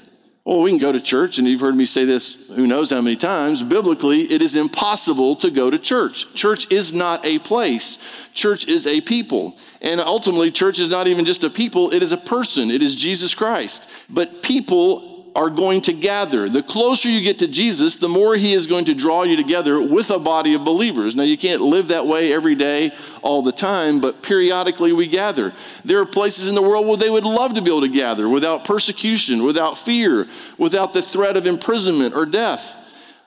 Well, 0.50 0.62
we 0.62 0.72
can 0.72 0.80
go 0.80 0.90
to 0.90 1.00
church, 1.00 1.38
and 1.38 1.46
you've 1.46 1.60
heard 1.60 1.76
me 1.76 1.86
say 1.86 2.04
this 2.04 2.52
who 2.56 2.66
knows 2.66 2.90
how 2.90 3.00
many 3.00 3.14
times. 3.14 3.62
Biblically, 3.62 4.22
it 4.22 4.42
is 4.42 4.56
impossible 4.56 5.36
to 5.36 5.48
go 5.48 5.70
to 5.70 5.78
church. 5.78 6.34
Church 6.34 6.72
is 6.72 6.92
not 6.92 7.24
a 7.24 7.38
place, 7.38 8.28
church 8.34 8.66
is 8.66 8.84
a 8.84 9.00
people. 9.00 9.56
And 9.80 10.00
ultimately, 10.00 10.50
church 10.50 10.80
is 10.80 10.90
not 10.90 11.06
even 11.06 11.24
just 11.24 11.44
a 11.44 11.50
people, 11.50 11.94
it 11.94 12.02
is 12.02 12.10
a 12.10 12.16
person, 12.16 12.68
it 12.68 12.82
is 12.82 12.96
Jesus 12.96 13.32
Christ. 13.32 13.88
But 14.10 14.42
people 14.42 15.09
are 15.34 15.50
going 15.50 15.80
to 15.82 15.92
gather. 15.92 16.48
The 16.48 16.62
closer 16.62 17.08
you 17.08 17.22
get 17.22 17.38
to 17.38 17.48
Jesus, 17.48 17.96
the 17.96 18.08
more 18.08 18.34
he 18.36 18.52
is 18.52 18.66
going 18.66 18.86
to 18.86 18.94
draw 18.94 19.22
you 19.22 19.36
together 19.36 19.80
with 19.80 20.10
a 20.10 20.18
body 20.18 20.54
of 20.54 20.64
believers. 20.64 21.14
Now, 21.14 21.22
you 21.22 21.38
can't 21.38 21.60
live 21.60 21.88
that 21.88 22.06
way 22.06 22.32
every 22.32 22.54
day, 22.54 22.90
all 23.22 23.42
the 23.42 23.52
time, 23.52 24.00
but 24.00 24.22
periodically 24.22 24.92
we 24.92 25.06
gather. 25.06 25.52
There 25.84 26.00
are 26.00 26.06
places 26.06 26.48
in 26.48 26.54
the 26.54 26.62
world 26.62 26.86
where 26.86 26.96
they 26.96 27.10
would 27.10 27.24
love 27.24 27.54
to 27.54 27.62
be 27.62 27.70
able 27.70 27.82
to 27.82 27.88
gather 27.88 28.28
without 28.28 28.64
persecution, 28.64 29.44
without 29.44 29.78
fear, 29.78 30.26
without 30.58 30.92
the 30.92 31.02
threat 31.02 31.36
of 31.36 31.46
imprisonment 31.46 32.14
or 32.14 32.26
death. 32.26 32.76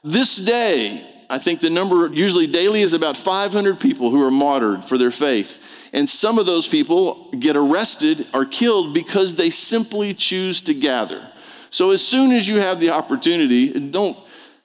This 0.03 0.35
day, 0.35 1.01
I 1.29 1.37
think 1.37 1.61
the 1.61 1.69
number 1.69 2.07
usually 2.13 2.47
daily 2.47 2.81
is 2.81 2.93
about 2.93 3.15
500 3.15 3.79
people 3.79 4.09
who 4.09 4.21
are 4.21 4.31
martyred 4.31 4.83
for 4.83 4.97
their 4.97 5.11
faith. 5.11 5.61
And 5.93 6.09
some 6.09 6.39
of 6.39 6.45
those 6.45 6.67
people 6.67 7.29
get 7.31 7.55
arrested 7.55 8.27
or 8.33 8.45
killed 8.45 8.93
because 8.93 9.35
they 9.35 9.51
simply 9.51 10.13
choose 10.13 10.61
to 10.63 10.73
gather. 10.73 11.21
So 11.73 11.89
as 11.89 12.05
soon 12.05 12.31
as 12.31 12.47
you 12.47 12.57
have 12.57 12.79
the 12.79 12.91
opportunity, 12.91 13.89
don't 13.89 14.15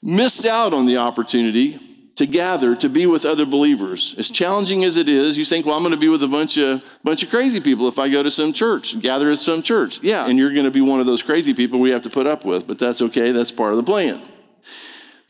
miss 0.03 0.45
out 0.45 0.75
on 0.75 0.85
the 0.85 0.99
opportunity 0.99 1.81
to 2.17 2.27
gather 2.27 2.77
to 2.77 2.89
be 2.91 3.07
with 3.07 3.25
other 3.25 3.47
believers. 3.47 4.15
As 4.19 4.29
challenging 4.29 4.85
as 4.85 4.99
it 4.99 5.09
is, 5.09 5.39
you 5.39 5.47
think, 5.47 5.65
well, 5.65 5.75
I'm 5.75 5.81
going 5.81 5.95
to 5.95 5.99
be 5.99 6.11
with 6.11 6.23
a 6.23 6.29
bunch 6.29 6.59
of 6.59 6.85
bunch 7.03 7.23
of 7.23 7.31
crazy 7.31 7.61
people 7.61 7.89
if 7.89 7.99
I 7.99 8.11
go 8.11 8.23
to 8.23 8.31
some 8.31 8.53
church, 8.53 9.01
gather 9.01 9.33
at 9.33 9.39
some 9.39 9.63
church. 9.63 10.03
Yeah, 10.03 10.27
and 10.27 10.37
you're 10.37 10.53
going 10.53 10.67
to 10.67 10.71
be 10.71 10.83
one 10.83 11.01
of 11.01 11.07
those 11.07 11.23
crazy 11.23 11.55
people 11.55 11.81
we 11.81 11.89
have 11.91 12.03
to 12.03 12.11
put 12.11 12.27
up 12.27 12.45
with, 12.45 12.67
but 12.67 12.79
that's 12.79 13.01
okay. 13.01 13.33
That's 13.33 13.51
part 13.51 13.71
of 13.71 13.79
the 13.79 13.85
plan. 13.85 14.21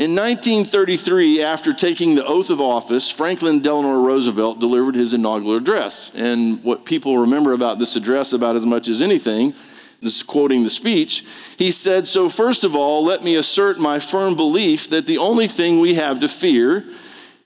In 0.00 0.16
1933, 0.16 1.42
after 1.42 1.72
taking 1.72 2.16
the 2.16 2.26
oath 2.26 2.50
of 2.50 2.60
office, 2.60 3.08
Franklin 3.08 3.62
Delano 3.62 4.02
Roosevelt 4.02 4.58
delivered 4.58 4.96
his 4.96 5.12
inaugural 5.12 5.54
address. 5.54 6.12
And 6.16 6.62
what 6.64 6.84
people 6.84 7.18
remember 7.18 7.52
about 7.52 7.78
this 7.78 7.94
address 7.94 8.32
about 8.32 8.56
as 8.56 8.66
much 8.66 8.88
as 8.88 9.00
anything 9.00 9.54
this 10.00 10.16
is 10.16 10.22
quoting 10.22 10.62
the 10.62 10.70
speech. 10.70 11.24
He 11.56 11.70
said, 11.70 12.06
So, 12.06 12.28
first 12.28 12.64
of 12.64 12.76
all, 12.76 13.04
let 13.04 13.24
me 13.24 13.34
assert 13.34 13.78
my 13.78 13.98
firm 13.98 14.36
belief 14.36 14.90
that 14.90 15.06
the 15.06 15.18
only 15.18 15.48
thing 15.48 15.80
we 15.80 15.94
have 15.94 16.20
to 16.20 16.28
fear 16.28 16.84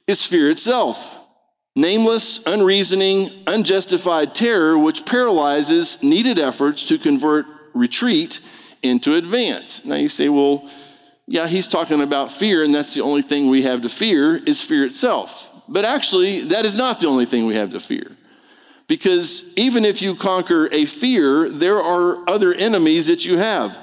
is 0.07 0.25
fear 0.25 0.51
itself. 0.51 1.09
Nameless, 1.75 2.47
unreasoning, 2.47 3.31
unjustified 3.47 4.35
terror 4.35 4.77
which 4.77 5.07
paralyzes 5.07 6.03
needed 6.03 6.39
efforts 6.39 6.87
to 6.89 6.99
convert 6.99 7.47
retreat 7.73 8.41
into 8.83 9.15
advance. 9.15 9.85
Now 9.87 9.95
you 9.95 10.11
say, 10.11 10.29
well, 10.29 10.69
yeah, 11.27 11.47
he's 11.47 11.69
talking 11.69 12.03
about 12.03 12.33
fear, 12.33 12.63
and 12.65 12.75
that's 12.75 12.93
the 12.93 13.01
only 13.01 13.23
thing 13.23 13.49
we 13.49 13.63
have 13.63 13.83
to 13.83 13.89
fear 13.89 14.37
is 14.37 14.61
fear 14.61 14.85
itself. 14.85 15.49
But 15.69 15.87
actually, 15.87 16.41
that 16.41 16.67
is 16.67 16.77
not 16.77 17.01
the 17.01 17.07
only 17.07 17.25
thing 17.25 17.47
we 17.47 17.55
have 17.55 17.71
to 17.71 17.81
fear. 17.81 18.07
Because 18.93 19.57
even 19.57 19.87
if 19.87 20.03
you 20.03 20.15
conquer 20.15 20.69
a 20.71 20.85
fear, 20.85 21.49
there 21.49 21.79
are 21.79 22.29
other 22.29 22.53
enemies 22.53 23.07
that 23.07 23.25
you 23.25 23.39
have. 23.39 23.75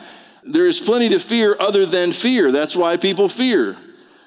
There 0.44 0.68
is 0.68 0.80
plenty 0.80 1.10
to 1.10 1.20
fear 1.20 1.56
other 1.60 1.88
than 1.88 2.12
fear. 2.12 2.52
That's 2.52 2.76
why 2.76 2.96
people 2.96 3.28
fear. 3.28 3.76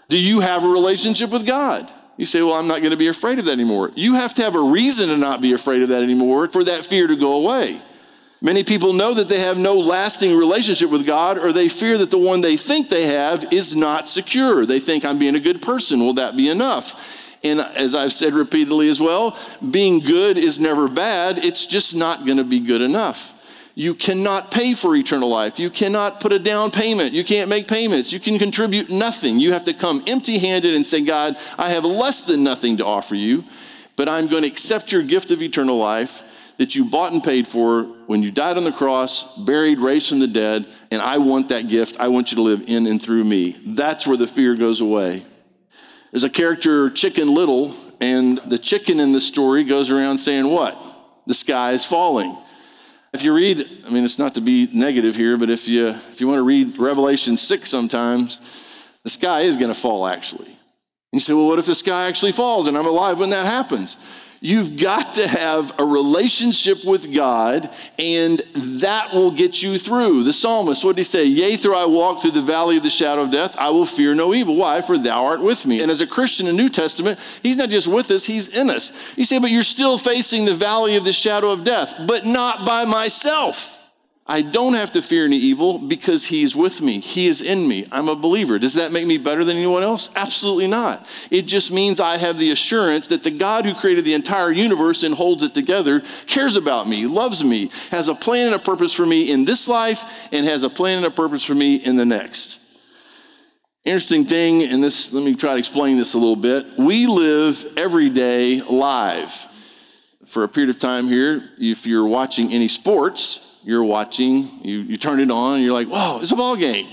Do 0.08 0.18
you 0.18 0.40
have 0.40 0.64
a 0.64 0.68
relationship 0.68 1.30
with 1.30 1.46
God? 1.46 1.88
You 2.16 2.26
say, 2.26 2.42
Well, 2.42 2.54
I'm 2.54 2.66
not 2.66 2.78
going 2.78 2.90
to 2.90 2.96
be 2.96 3.06
afraid 3.06 3.38
of 3.38 3.44
that 3.44 3.52
anymore. 3.52 3.92
You 3.94 4.14
have 4.14 4.34
to 4.34 4.42
have 4.42 4.56
a 4.56 4.60
reason 4.60 5.08
to 5.10 5.16
not 5.16 5.40
be 5.40 5.52
afraid 5.52 5.82
of 5.82 5.90
that 5.90 6.02
anymore 6.02 6.48
for 6.48 6.64
that 6.64 6.84
fear 6.84 7.06
to 7.06 7.14
go 7.14 7.36
away. 7.36 7.80
Many 8.40 8.64
people 8.64 8.92
know 8.92 9.14
that 9.14 9.28
they 9.28 9.38
have 9.38 9.58
no 9.58 9.76
lasting 9.76 10.36
relationship 10.36 10.90
with 10.90 11.06
God, 11.06 11.38
or 11.38 11.52
they 11.52 11.68
fear 11.68 11.96
that 11.98 12.10
the 12.10 12.18
one 12.18 12.40
they 12.40 12.56
think 12.56 12.88
they 12.88 13.06
have 13.06 13.52
is 13.52 13.76
not 13.76 14.08
secure. 14.08 14.66
They 14.66 14.80
think, 14.80 15.04
I'm 15.04 15.20
being 15.20 15.36
a 15.36 15.40
good 15.40 15.62
person. 15.62 16.00
Will 16.00 16.14
that 16.14 16.36
be 16.36 16.48
enough? 16.48 17.21
And 17.44 17.60
as 17.60 17.94
I've 17.94 18.12
said 18.12 18.34
repeatedly 18.34 18.88
as 18.88 19.00
well, 19.00 19.36
being 19.70 20.00
good 20.00 20.38
is 20.38 20.60
never 20.60 20.88
bad. 20.88 21.44
It's 21.44 21.66
just 21.66 21.94
not 21.94 22.24
going 22.24 22.38
to 22.38 22.44
be 22.44 22.60
good 22.60 22.80
enough. 22.80 23.38
You 23.74 23.94
cannot 23.94 24.50
pay 24.50 24.74
for 24.74 24.94
eternal 24.94 25.28
life. 25.28 25.58
You 25.58 25.70
cannot 25.70 26.20
put 26.20 26.32
a 26.32 26.38
down 26.38 26.70
payment. 26.70 27.12
You 27.12 27.24
can't 27.24 27.48
make 27.48 27.66
payments. 27.66 28.12
You 28.12 28.20
can 28.20 28.38
contribute 28.38 28.90
nothing. 28.90 29.38
You 29.38 29.52
have 29.52 29.64
to 29.64 29.72
come 29.72 30.02
empty 30.06 30.38
handed 30.38 30.74
and 30.74 30.86
say, 30.86 31.04
God, 31.04 31.36
I 31.56 31.70
have 31.70 31.84
less 31.84 32.26
than 32.26 32.44
nothing 32.44 32.76
to 32.76 32.84
offer 32.84 33.14
you, 33.14 33.44
but 33.96 34.08
I'm 34.08 34.28
going 34.28 34.42
to 34.42 34.48
accept 34.48 34.92
your 34.92 35.02
gift 35.02 35.30
of 35.30 35.42
eternal 35.42 35.78
life 35.78 36.22
that 36.58 36.74
you 36.74 36.84
bought 36.84 37.12
and 37.12 37.24
paid 37.24 37.48
for 37.48 37.84
when 38.06 38.22
you 38.22 38.30
died 38.30 38.58
on 38.58 38.64
the 38.64 38.72
cross, 38.72 39.38
buried, 39.38 39.78
raised 39.78 40.10
from 40.10 40.18
the 40.18 40.26
dead, 40.26 40.66
and 40.90 41.00
I 41.00 41.16
want 41.18 41.48
that 41.48 41.68
gift. 41.68 41.98
I 41.98 42.08
want 42.08 42.30
you 42.30 42.36
to 42.36 42.42
live 42.42 42.64
in 42.68 42.86
and 42.86 43.00
through 43.00 43.24
me. 43.24 43.56
That's 43.66 44.06
where 44.06 44.18
the 44.18 44.26
fear 44.26 44.54
goes 44.54 44.82
away. 44.82 45.24
There's 46.12 46.24
a 46.24 46.30
character, 46.30 46.90
Chicken 46.90 47.34
Little, 47.34 47.74
and 48.00 48.38
the 48.38 48.58
chicken 48.58 49.00
in 49.00 49.12
the 49.12 49.20
story 49.20 49.64
goes 49.64 49.90
around 49.90 50.18
saying, 50.18 50.46
What? 50.46 50.78
The 51.26 51.34
sky 51.34 51.72
is 51.72 51.84
falling. 51.84 52.36
If 53.12 53.22
you 53.22 53.34
read, 53.34 53.66
I 53.86 53.90
mean, 53.90 54.04
it's 54.04 54.18
not 54.18 54.34
to 54.34 54.40
be 54.40 54.68
negative 54.72 55.16
here, 55.16 55.36
but 55.36 55.50
if 55.50 55.68
you, 55.68 55.88
if 55.88 56.20
you 56.20 56.26
want 56.26 56.38
to 56.38 56.44
read 56.44 56.78
Revelation 56.78 57.36
6 57.36 57.68
sometimes, 57.68 58.40
the 59.04 59.10
sky 59.10 59.40
is 59.40 59.56
going 59.56 59.72
to 59.72 59.78
fall 59.78 60.06
actually. 60.06 60.46
And 60.46 61.18
you 61.18 61.20
say, 61.20 61.34
well, 61.34 61.48
what 61.48 61.58
if 61.58 61.66
the 61.66 61.74
sky 61.74 62.08
actually 62.08 62.32
falls 62.32 62.68
and 62.68 62.76
I'm 62.76 62.86
alive 62.86 63.18
when 63.18 63.30
that 63.30 63.46
happens? 63.46 63.98
You've 64.44 64.76
got 64.76 65.14
to 65.14 65.28
have 65.28 65.78
a 65.78 65.84
relationship 65.84 66.78
with 66.84 67.14
God, 67.14 67.70
and 67.96 68.40
that 68.56 69.12
will 69.12 69.30
get 69.30 69.62
you 69.62 69.78
through. 69.78 70.24
The 70.24 70.32
psalmist, 70.32 70.84
what 70.84 70.96
did 70.96 71.02
he 71.02 71.04
say? 71.04 71.24
Yea, 71.24 71.54
though 71.54 71.80
I 71.80 71.86
walk 71.86 72.20
through 72.20 72.32
the 72.32 72.42
valley 72.42 72.76
of 72.76 72.82
the 72.82 72.90
shadow 72.90 73.22
of 73.22 73.30
death, 73.30 73.54
I 73.56 73.70
will 73.70 73.86
fear 73.86 74.16
no 74.16 74.34
evil. 74.34 74.56
Why? 74.56 74.80
For 74.80 74.98
thou 74.98 75.26
art 75.26 75.40
with 75.40 75.64
me. 75.64 75.80
And 75.80 75.92
as 75.92 76.00
a 76.00 76.08
Christian 76.08 76.48
in 76.48 76.56
New 76.56 76.68
Testament, 76.68 77.20
he's 77.40 77.56
not 77.56 77.70
just 77.70 77.86
with 77.86 78.10
us, 78.10 78.26
he's 78.26 78.48
in 78.48 78.68
us. 78.68 79.16
You 79.16 79.24
say, 79.24 79.38
but 79.38 79.52
you're 79.52 79.62
still 79.62 79.96
facing 79.96 80.44
the 80.44 80.54
valley 80.54 80.96
of 80.96 81.04
the 81.04 81.12
shadow 81.12 81.52
of 81.52 81.62
death, 81.62 82.04
but 82.04 82.26
not 82.26 82.66
by 82.66 82.84
myself. 82.84 83.71
I 84.24 84.40
don't 84.42 84.74
have 84.74 84.92
to 84.92 85.02
fear 85.02 85.24
any 85.24 85.36
evil 85.36 85.78
because 85.78 86.24
He's 86.24 86.54
with 86.54 86.80
me. 86.80 87.00
He 87.00 87.26
is 87.26 87.42
in 87.42 87.66
me. 87.66 87.86
I'm 87.90 88.08
a 88.08 88.14
believer. 88.14 88.58
Does 88.58 88.74
that 88.74 88.92
make 88.92 89.06
me 89.06 89.18
better 89.18 89.44
than 89.44 89.56
anyone 89.56 89.82
else? 89.82 90.10
Absolutely 90.14 90.68
not. 90.68 91.04
It 91.30 91.42
just 91.42 91.72
means 91.72 91.98
I 91.98 92.18
have 92.18 92.38
the 92.38 92.52
assurance 92.52 93.08
that 93.08 93.24
the 93.24 93.32
God 93.32 93.66
who 93.66 93.74
created 93.74 94.04
the 94.04 94.14
entire 94.14 94.52
universe 94.52 95.02
and 95.02 95.12
holds 95.12 95.42
it 95.42 95.54
together 95.54 96.02
cares 96.26 96.54
about 96.54 96.88
me, 96.88 97.04
loves 97.04 97.42
me, 97.42 97.72
has 97.90 98.06
a 98.06 98.14
plan 98.14 98.46
and 98.46 98.56
a 98.56 98.60
purpose 98.60 98.92
for 98.92 99.04
me 99.04 99.32
in 99.32 99.44
this 99.44 99.66
life, 99.66 100.28
and 100.32 100.46
has 100.46 100.62
a 100.62 100.70
plan 100.70 100.98
and 100.98 101.06
a 101.06 101.10
purpose 101.10 101.44
for 101.44 101.54
me 101.54 101.76
in 101.76 101.96
the 101.96 102.06
next. 102.06 102.60
Interesting 103.84 104.24
thing, 104.24 104.62
and 104.62 104.82
this, 104.82 105.12
let 105.12 105.24
me 105.24 105.34
try 105.34 105.54
to 105.54 105.58
explain 105.58 105.96
this 105.96 106.14
a 106.14 106.18
little 106.18 106.36
bit. 106.36 106.64
We 106.78 107.08
live 107.08 107.66
every 107.76 108.08
day 108.08 108.60
live. 108.60 109.48
For 110.32 110.44
a 110.44 110.48
period 110.48 110.70
of 110.70 110.78
time 110.78 111.08
here, 111.08 111.42
if 111.58 111.86
you're 111.86 112.06
watching 112.06 112.54
any 112.54 112.66
sports, 112.66 113.60
you're 113.66 113.84
watching, 113.84 114.48
you, 114.62 114.78
you 114.78 114.96
turn 114.96 115.20
it 115.20 115.30
on, 115.30 115.56
and 115.56 115.62
you're 115.62 115.74
like, 115.74 115.88
whoa, 115.88 116.20
it's 116.22 116.32
a 116.32 116.36
ball 116.36 116.56
game. 116.56 116.86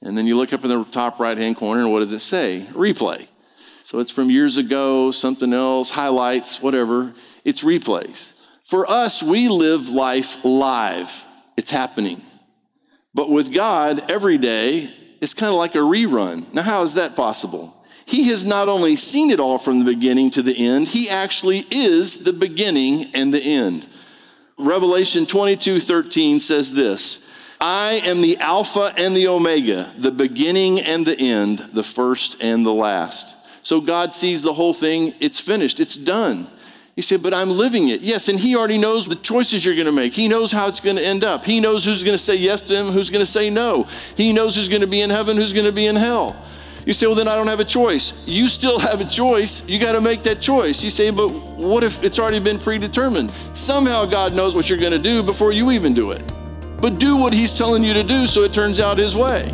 And 0.00 0.18
then 0.18 0.26
you 0.26 0.36
look 0.36 0.52
up 0.52 0.64
in 0.64 0.68
the 0.68 0.82
top 0.86 1.20
right 1.20 1.38
hand 1.38 1.56
corner, 1.56 1.82
and 1.82 1.92
what 1.92 2.00
does 2.00 2.12
it 2.12 2.18
say? 2.18 2.66
Replay. 2.72 3.28
So 3.84 4.00
it's 4.00 4.10
from 4.10 4.32
years 4.32 4.56
ago, 4.56 5.12
something 5.12 5.52
else, 5.52 5.90
highlights, 5.90 6.60
whatever. 6.60 7.14
It's 7.44 7.62
replays. 7.62 8.32
For 8.64 8.84
us, 8.90 9.22
we 9.22 9.46
live 9.46 9.88
life 9.88 10.44
live, 10.44 11.24
it's 11.56 11.70
happening. 11.70 12.20
But 13.14 13.30
with 13.30 13.54
God, 13.54 14.10
every 14.10 14.38
day, 14.38 14.90
it's 15.20 15.34
kind 15.34 15.52
of 15.52 15.56
like 15.56 15.76
a 15.76 15.86
rerun. 15.86 16.52
Now, 16.52 16.62
how 16.62 16.82
is 16.82 16.94
that 16.94 17.14
possible? 17.14 17.76
He 18.12 18.24
has 18.24 18.44
not 18.44 18.68
only 18.68 18.96
seen 18.96 19.30
it 19.30 19.40
all 19.40 19.56
from 19.56 19.78
the 19.78 19.86
beginning 19.86 20.30
to 20.32 20.42
the 20.42 20.54
end, 20.54 20.86
he 20.86 21.08
actually 21.08 21.64
is 21.70 22.24
the 22.24 22.34
beginning 22.34 23.06
and 23.14 23.32
the 23.32 23.42
end. 23.42 23.86
Revelation 24.58 25.24
22 25.24 25.80
13 25.80 26.38
says 26.38 26.74
this 26.74 27.32
I 27.58 28.02
am 28.04 28.20
the 28.20 28.36
Alpha 28.36 28.92
and 28.98 29.16
the 29.16 29.28
Omega, 29.28 29.90
the 29.96 30.10
beginning 30.10 30.78
and 30.78 31.06
the 31.06 31.18
end, 31.18 31.60
the 31.72 31.82
first 31.82 32.44
and 32.44 32.66
the 32.66 32.72
last. 32.74 33.34
So 33.64 33.80
God 33.80 34.12
sees 34.12 34.42
the 34.42 34.52
whole 34.52 34.74
thing, 34.74 35.14
it's 35.18 35.40
finished, 35.40 35.80
it's 35.80 35.96
done. 35.96 36.46
He 36.94 37.00
said, 37.00 37.22
But 37.22 37.32
I'm 37.32 37.48
living 37.48 37.88
it. 37.88 38.02
Yes, 38.02 38.28
and 38.28 38.38
He 38.38 38.54
already 38.56 38.76
knows 38.76 39.06
the 39.06 39.16
choices 39.16 39.64
you're 39.64 39.74
going 39.74 39.86
to 39.86 39.90
make. 39.90 40.12
He 40.12 40.28
knows 40.28 40.52
how 40.52 40.68
it's 40.68 40.80
going 40.80 40.96
to 40.96 41.02
end 41.02 41.24
up. 41.24 41.46
He 41.46 41.60
knows 41.60 41.82
who's 41.82 42.04
going 42.04 42.12
to 42.12 42.22
say 42.22 42.36
yes 42.36 42.60
to 42.60 42.76
Him, 42.76 42.88
who's 42.88 43.08
going 43.08 43.24
to 43.24 43.32
say 43.32 43.48
no. 43.48 43.88
He 44.18 44.34
knows 44.34 44.54
who's 44.54 44.68
going 44.68 44.82
to 44.82 44.86
be 44.86 45.00
in 45.00 45.08
heaven, 45.08 45.38
who's 45.38 45.54
going 45.54 45.64
to 45.64 45.72
be 45.72 45.86
in 45.86 45.96
hell. 45.96 46.36
You 46.84 46.92
say, 46.92 47.06
well, 47.06 47.14
then 47.14 47.28
I 47.28 47.36
don't 47.36 47.46
have 47.46 47.60
a 47.60 47.64
choice. 47.64 48.26
You 48.26 48.48
still 48.48 48.78
have 48.80 49.00
a 49.00 49.04
choice. 49.04 49.68
You 49.68 49.78
got 49.78 49.92
to 49.92 50.00
make 50.00 50.22
that 50.24 50.40
choice. 50.40 50.82
You 50.82 50.90
say, 50.90 51.10
but 51.10 51.28
what 51.28 51.84
if 51.84 52.02
it's 52.02 52.18
already 52.18 52.40
been 52.40 52.58
predetermined? 52.58 53.30
Somehow 53.54 54.04
God 54.04 54.34
knows 54.34 54.54
what 54.54 54.68
you're 54.68 54.78
going 54.78 54.92
to 54.92 54.98
do 54.98 55.22
before 55.22 55.52
you 55.52 55.70
even 55.70 55.94
do 55.94 56.10
it. 56.10 56.22
But 56.80 56.98
do 56.98 57.16
what 57.16 57.32
He's 57.32 57.56
telling 57.56 57.84
you 57.84 57.92
to 57.94 58.02
do 58.02 58.26
so 58.26 58.42
it 58.42 58.52
turns 58.52 58.80
out 58.80 58.98
His 58.98 59.14
way. 59.14 59.48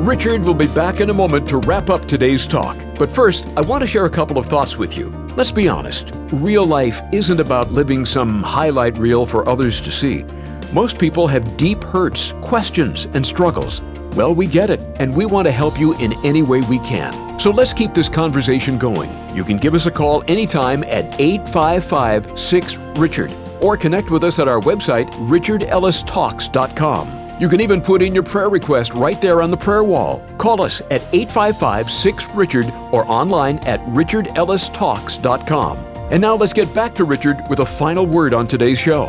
Richard 0.00 0.44
will 0.44 0.54
be 0.54 0.66
back 0.66 1.00
in 1.00 1.10
a 1.10 1.14
moment 1.14 1.46
to 1.48 1.58
wrap 1.58 1.88
up 1.88 2.04
today's 2.04 2.46
talk. 2.46 2.76
But 2.98 3.10
first, 3.10 3.46
I 3.56 3.62
want 3.62 3.80
to 3.82 3.86
share 3.86 4.04
a 4.04 4.10
couple 4.10 4.36
of 4.36 4.46
thoughts 4.46 4.76
with 4.76 4.98
you. 4.98 5.08
Let's 5.36 5.52
be 5.52 5.68
honest 5.68 6.12
real 6.32 6.64
life 6.64 7.00
isn't 7.12 7.40
about 7.40 7.70
living 7.70 8.06
some 8.06 8.42
highlight 8.42 8.96
reel 8.96 9.26
for 9.26 9.46
others 9.48 9.80
to 9.82 9.92
see. 9.92 10.24
Most 10.72 10.98
people 10.98 11.26
have 11.26 11.56
deep 11.58 11.82
hurts, 11.82 12.32
questions, 12.40 13.04
and 13.14 13.24
struggles. 13.24 13.80
Well, 14.14 14.34
we 14.34 14.46
get 14.46 14.68
it, 14.68 14.80
and 15.00 15.16
we 15.16 15.24
want 15.24 15.46
to 15.46 15.52
help 15.52 15.80
you 15.80 15.96
in 15.98 16.12
any 16.24 16.42
way 16.42 16.60
we 16.62 16.78
can. 16.80 17.40
So 17.40 17.50
let's 17.50 17.72
keep 17.72 17.94
this 17.94 18.10
conversation 18.10 18.78
going. 18.78 19.10
You 19.34 19.42
can 19.42 19.56
give 19.56 19.74
us 19.74 19.86
a 19.86 19.90
call 19.90 20.22
anytime 20.28 20.84
at 20.84 21.18
855 21.18 22.38
6 22.38 22.76
Richard 22.96 23.32
or 23.62 23.76
connect 23.76 24.10
with 24.10 24.24
us 24.24 24.38
at 24.38 24.48
our 24.48 24.60
website, 24.60 25.08
richardellistalks.com. 25.28 27.40
You 27.40 27.48
can 27.48 27.60
even 27.60 27.80
put 27.80 28.02
in 28.02 28.14
your 28.14 28.22
prayer 28.22 28.50
request 28.50 28.94
right 28.94 29.20
there 29.20 29.40
on 29.40 29.50
the 29.50 29.56
prayer 29.56 29.82
wall. 29.82 30.22
Call 30.36 30.62
us 30.62 30.82
at 30.90 31.02
855 31.12 31.90
6 31.90 32.28
Richard 32.34 32.70
or 32.92 33.10
online 33.10 33.58
at 33.60 33.80
richardellistalks.com. 33.86 35.78
And 36.12 36.20
now 36.20 36.34
let's 36.34 36.52
get 36.52 36.74
back 36.74 36.94
to 36.96 37.04
Richard 37.04 37.42
with 37.48 37.60
a 37.60 37.66
final 37.66 38.04
word 38.04 38.34
on 38.34 38.46
today's 38.46 38.78
show. 38.78 39.06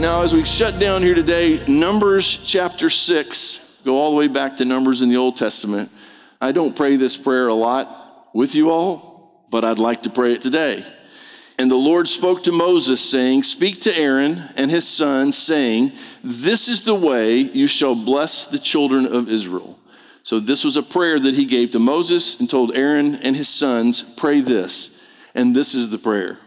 Now, 0.00 0.22
as 0.22 0.34
we 0.34 0.44
shut 0.44 0.80
down 0.80 1.02
here 1.02 1.14
today, 1.14 1.62
Numbers 1.68 2.44
chapter 2.44 2.90
6, 2.90 3.82
go 3.84 3.94
all 3.94 4.10
the 4.10 4.16
way 4.16 4.26
back 4.26 4.56
to 4.56 4.64
Numbers 4.64 5.02
in 5.02 5.08
the 5.08 5.16
Old 5.16 5.36
Testament. 5.36 5.90
I 6.40 6.50
don't 6.50 6.74
pray 6.74 6.96
this 6.96 7.16
prayer 7.16 7.46
a 7.46 7.54
lot 7.54 8.30
with 8.34 8.54
you 8.54 8.70
all, 8.70 9.46
but 9.50 9.64
I'd 9.64 9.78
like 9.78 10.02
to 10.04 10.10
pray 10.10 10.32
it 10.32 10.42
today. 10.42 10.84
And 11.58 11.70
the 11.70 11.76
Lord 11.76 12.08
spoke 12.08 12.42
to 12.44 12.52
Moses, 12.52 13.00
saying, 13.00 13.44
Speak 13.44 13.82
to 13.82 13.96
Aaron 13.96 14.42
and 14.56 14.70
his 14.70 14.88
sons, 14.88 15.36
saying, 15.36 15.92
This 16.24 16.68
is 16.68 16.84
the 16.84 16.94
way 16.94 17.36
you 17.36 17.68
shall 17.68 17.94
bless 17.94 18.50
the 18.50 18.58
children 18.58 19.06
of 19.06 19.28
Israel. 19.28 19.78
So, 20.24 20.40
this 20.40 20.64
was 20.64 20.76
a 20.76 20.82
prayer 20.82 21.20
that 21.20 21.34
he 21.34 21.44
gave 21.44 21.72
to 21.72 21.78
Moses 21.78 22.40
and 22.40 22.48
told 22.48 22.74
Aaron 22.74 23.16
and 23.16 23.36
his 23.36 23.48
sons, 23.48 24.14
Pray 24.16 24.40
this. 24.40 25.06
And 25.34 25.54
this 25.54 25.74
is 25.74 25.90
the 25.90 25.98
prayer 25.98 26.38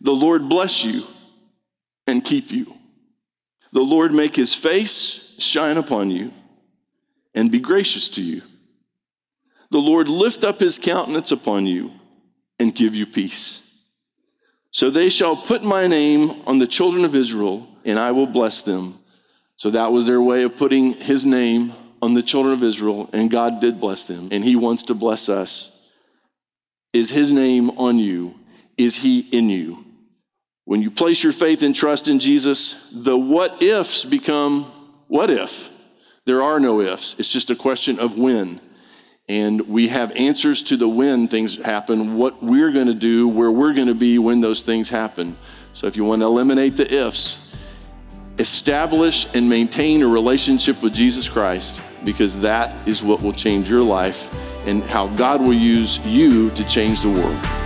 The 0.00 0.12
Lord 0.12 0.48
bless 0.48 0.84
you 0.84 1.02
and 2.06 2.24
keep 2.24 2.50
you. 2.50 2.66
The 3.72 3.82
Lord 3.82 4.12
make 4.12 4.36
his 4.36 4.54
face 4.54 5.36
shine 5.38 5.76
upon 5.76 6.10
you 6.10 6.32
and 7.34 7.50
be 7.50 7.58
gracious 7.58 8.08
to 8.10 8.22
you. 8.22 8.42
The 9.70 9.78
Lord 9.78 10.08
lift 10.08 10.44
up 10.44 10.58
his 10.58 10.78
countenance 10.78 11.32
upon 11.32 11.66
you 11.66 11.90
and 12.60 12.74
give 12.74 12.94
you 12.94 13.06
peace. 13.06 13.62
So 14.70 14.90
they 14.90 15.08
shall 15.08 15.36
put 15.36 15.62
my 15.62 15.86
name 15.86 16.30
on 16.46 16.58
the 16.58 16.66
children 16.66 17.04
of 17.04 17.14
Israel, 17.14 17.66
and 17.84 17.98
I 17.98 18.12
will 18.12 18.26
bless 18.26 18.62
them. 18.62 18.94
So 19.56 19.70
that 19.70 19.92
was 19.92 20.06
their 20.06 20.20
way 20.20 20.42
of 20.42 20.56
putting 20.56 20.92
his 20.92 21.24
name 21.24 21.72
on 22.00 22.14
the 22.14 22.22
children 22.22 22.54
of 22.54 22.62
Israel, 22.62 23.08
and 23.12 23.30
God 23.30 23.60
did 23.60 23.80
bless 23.80 24.04
them, 24.04 24.28
and 24.30 24.42
he 24.42 24.56
wants 24.56 24.84
to 24.84 24.94
bless 24.94 25.28
us. 25.28 25.90
Is 26.92 27.10
his 27.10 27.32
name 27.32 27.70
on 27.78 27.98
you? 27.98 28.34
Is 28.76 28.96
he 28.96 29.20
in 29.30 29.48
you? 29.48 29.84
When 30.64 30.80
you 30.82 30.90
place 30.90 31.22
your 31.24 31.32
faith 31.32 31.62
and 31.62 31.74
trust 31.74 32.08
in 32.08 32.18
Jesus, 32.18 32.90
the 32.90 33.16
what 33.16 33.62
ifs 33.62 34.04
become 34.04 34.64
what 35.08 35.28
if. 35.30 35.70
There 36.24 36.40
are 36.42 36.60
no 36.60 36.80
ifs. 36.80 37.18
It's 37.18 37.32
just 37.32 37.50
a 37.50 37.56
question 37.56 37.98
of 37.98 38.16
when. 38.16 38.60
and 39.28 39.68
we 39.68 39.88
have 39.88 40.12
answers 40.16 40.62
to 40.64 40.76
the 40.76 40.88
when 40.88 41.28
things 41.28 41.56
happen, 41.62 42.16
what 42.16 42.42
we're 42.42 42.72
going 42.72 42.88
to 42.88 42.94
do, 42.94 43.28
where 43.28 43.50
we're 43.50 43.72
going 43.72 43.86
to 43.86 43.94
be 43.94 44.18
when 44.18 44.40
those 44.40 44.62
things 44.62 44.90
happen. 44.90 45.36
So 45.72 45.86
if 45.86 45.96
you 45.96 46.04
want 46.04 46.22
to 46.22 46.26
eliminate 46.26 46.76
the 46.76 46.92
ifs, 46.92 47.56
establish 48.38 49.34
and 49.34 49.48
maintain 49.48 50.02
a 50.02 50.08
relationship 50.08 50.82
with 50.82 50.92
Jesus 50.92 51.28
Christ 51.28 51.80
because 52.04 52.40
that 52.40 52.86
is 52.88 53.02
what 53.02 53.22
will 53.22 53.32
change 53.32 53.70
your 53.70 53.82
life 53.82 54.28
and 54.66 54.82
how 54.84 55.06
God 55.08 55.40
will 55.40 55.54
use 55.54 55.98
you 56.06 56.50
to 56.50 56.64
change 56.66 57.00
the 57.02 57.08
world. 57.08 57.61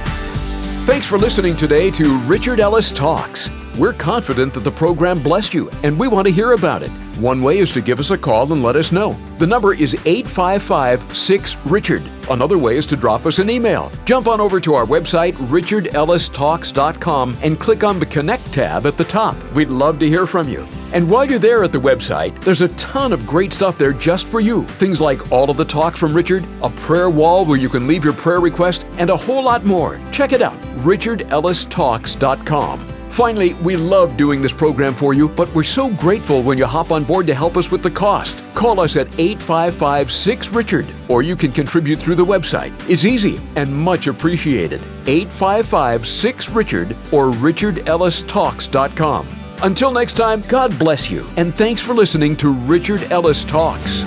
Thanks 0.87 1.05
for 1.05 1.19
listening 1.19 1.57
today 1.57 1.91
to 1.91 2.17
Richard 2.21 2.61
Ellis 2.61 2.93
Talks. 2.93 3.51
We're 3.77 3.93
confident 3.93 4.55
that 4.55 4.61
the 4.61 4.71
program 4.71 5.21
blessed 5.21 5.53
you, 5.53 5.69
and 5.83 5.99
we 5.99 6.07
want 6.07 6.29
to 6.29 6.33
hear 6.33 6.53
about 6.53 6.85
it. 6.85 6.91
One 7.19 7.43
way 7.43 7.59
is 7.59 7.73
to 7.73 7.81
give 7.81 7.99
us 7.99 8.13
a 8.13 8.17
call 8.17 8.53
and 8.53 8.63
let 8.63 8.77
us 8.77 8.93
know. 8.93 9.19
The 9.39 9.49
number 9.49 9.75
is 9.75 9.95
855 10.07 11.17
6 11.17 11.57
Richard. 11.67 12.05
Another 12.31 12.57
way 12.57 12.77
is 12.77 12.87
to 12.87 12.97
drop 12.97 13.27
us 13.27 13.41
an 13.41 13.51
email. 13.51 13.91
Jump 14.05 14.29
on 14.29 14.41
over 14.41 14.61
to 14.61 14.75
our 14.75 14.87
website, 14.87 15.33
richardellistalks.com, 15.49 17.37
and 17.43 17.59
click 17.59 17.83
on 17.83 17.99
the 17.99 18.07
Connect 18.07 18.53
tab 18.53 18.87
at 18.87 18.97
the 18.97 19.03
top. 19.03 19.37
We'd 19.55 19.71
love 19.71 19.99
to 19.99 20.09
hear 20.09 20.25
from 20.25 20.49
you. 20.49 20.69
And 20.93 21.11
while 21.11 21.25
you're 21.25 21.39
there 21.39 21.65
at 21.65 21.73
the 21.73 21.79
website, 21.79 22.39
there's 22.43 22.63
a 22.63 22.69
ton 22.69 23.13
of 23.13 23.27
great 23.27 23.53
stuff 23.53 23.79
there 23.79 23.93
just 23.93 24.27
for 24.27 24.41
you. 24.41 24.65
Things 24.65 25.01
like 25.01 25.33
all 25.33 25.51
of 25.51 25.57
the 25.57 25.65
talks 25.65 25.99
from 25.99 26.15
Richard, 26.15 26.47
a 26.63 26.71
prayer 26.71 27.11
wall 27.11 27.45
where 27.45 27.59
you 27.59 27.69
can 27.69 27.87
leave 27.87 28.05
your 28.05 28.15
prayer 28.15 28.41
request, 28.41 28.87
and 28.99 29.11
a 29.11 29.17
whole 29.17 29.43
lot 29.43 29.65
more. 29.65 30.01
Check 30.13 30.33
it 30.33 30.43
out, 30.43 30.61
richardellistalks.com. 30.85 32.97
Finally, 33.17 33.55
we 33.55 33.77
love 33.77 34.19
doing 34.19 34.43
this 34.43 34.53
program 34.53 34.93
for 34.93 35.15
you, 35.15 35.27
but 35.27 35.51
we're 35.55 35.63
so 35.63 35.89
grateful 35.95 36.43
when 36.43 36.59
you 36.59 36.67
hop 36.67 36.91
on 36.91 37.03
board 37.03 37.27
to 37.27 37.35
help 37.35 37.57
us 37.57 37.71
with 37.71 37.83
the 37.83 37.91
cost. 37.91 38.45
Call 38.55 38.79
us 38.79 38.99
at 38.99 39.09
855 39.19 40.13
6 40.13 40.49
Richard, 40.51 40.87
or 41.09 41.23
you 41.23 41.35
can 41.35 41.51
contribute 41.51 41.99
through 41.99 42.17
the 42.17 42.23
website. 42.23 42.75
It's 42.91 43.07
easy 43.07 43.41
and 43.57 43.75
much 43.75 44.07
appreciated. 44.07 44.83
855 45.07 46.07
6 46.07 46.51
Richard 46.51 46.93
or 47.11 47.31
richardellistalks.com. 47.31 49.46
Until 49.63 49.91
next 49.91 50.15
time, 50.15 50.43
God 50.43 50.79
bless 50.79 51.11
you, 51.11 51.27
and 51.37 51.57
thanks 51.57 51.81
for 51.81 51.95
listening 51.95 52.37
to 52.37 52.53
Richard 52.53 53.11
Ellis 53.11 53.43
Talks. 53.45 54.05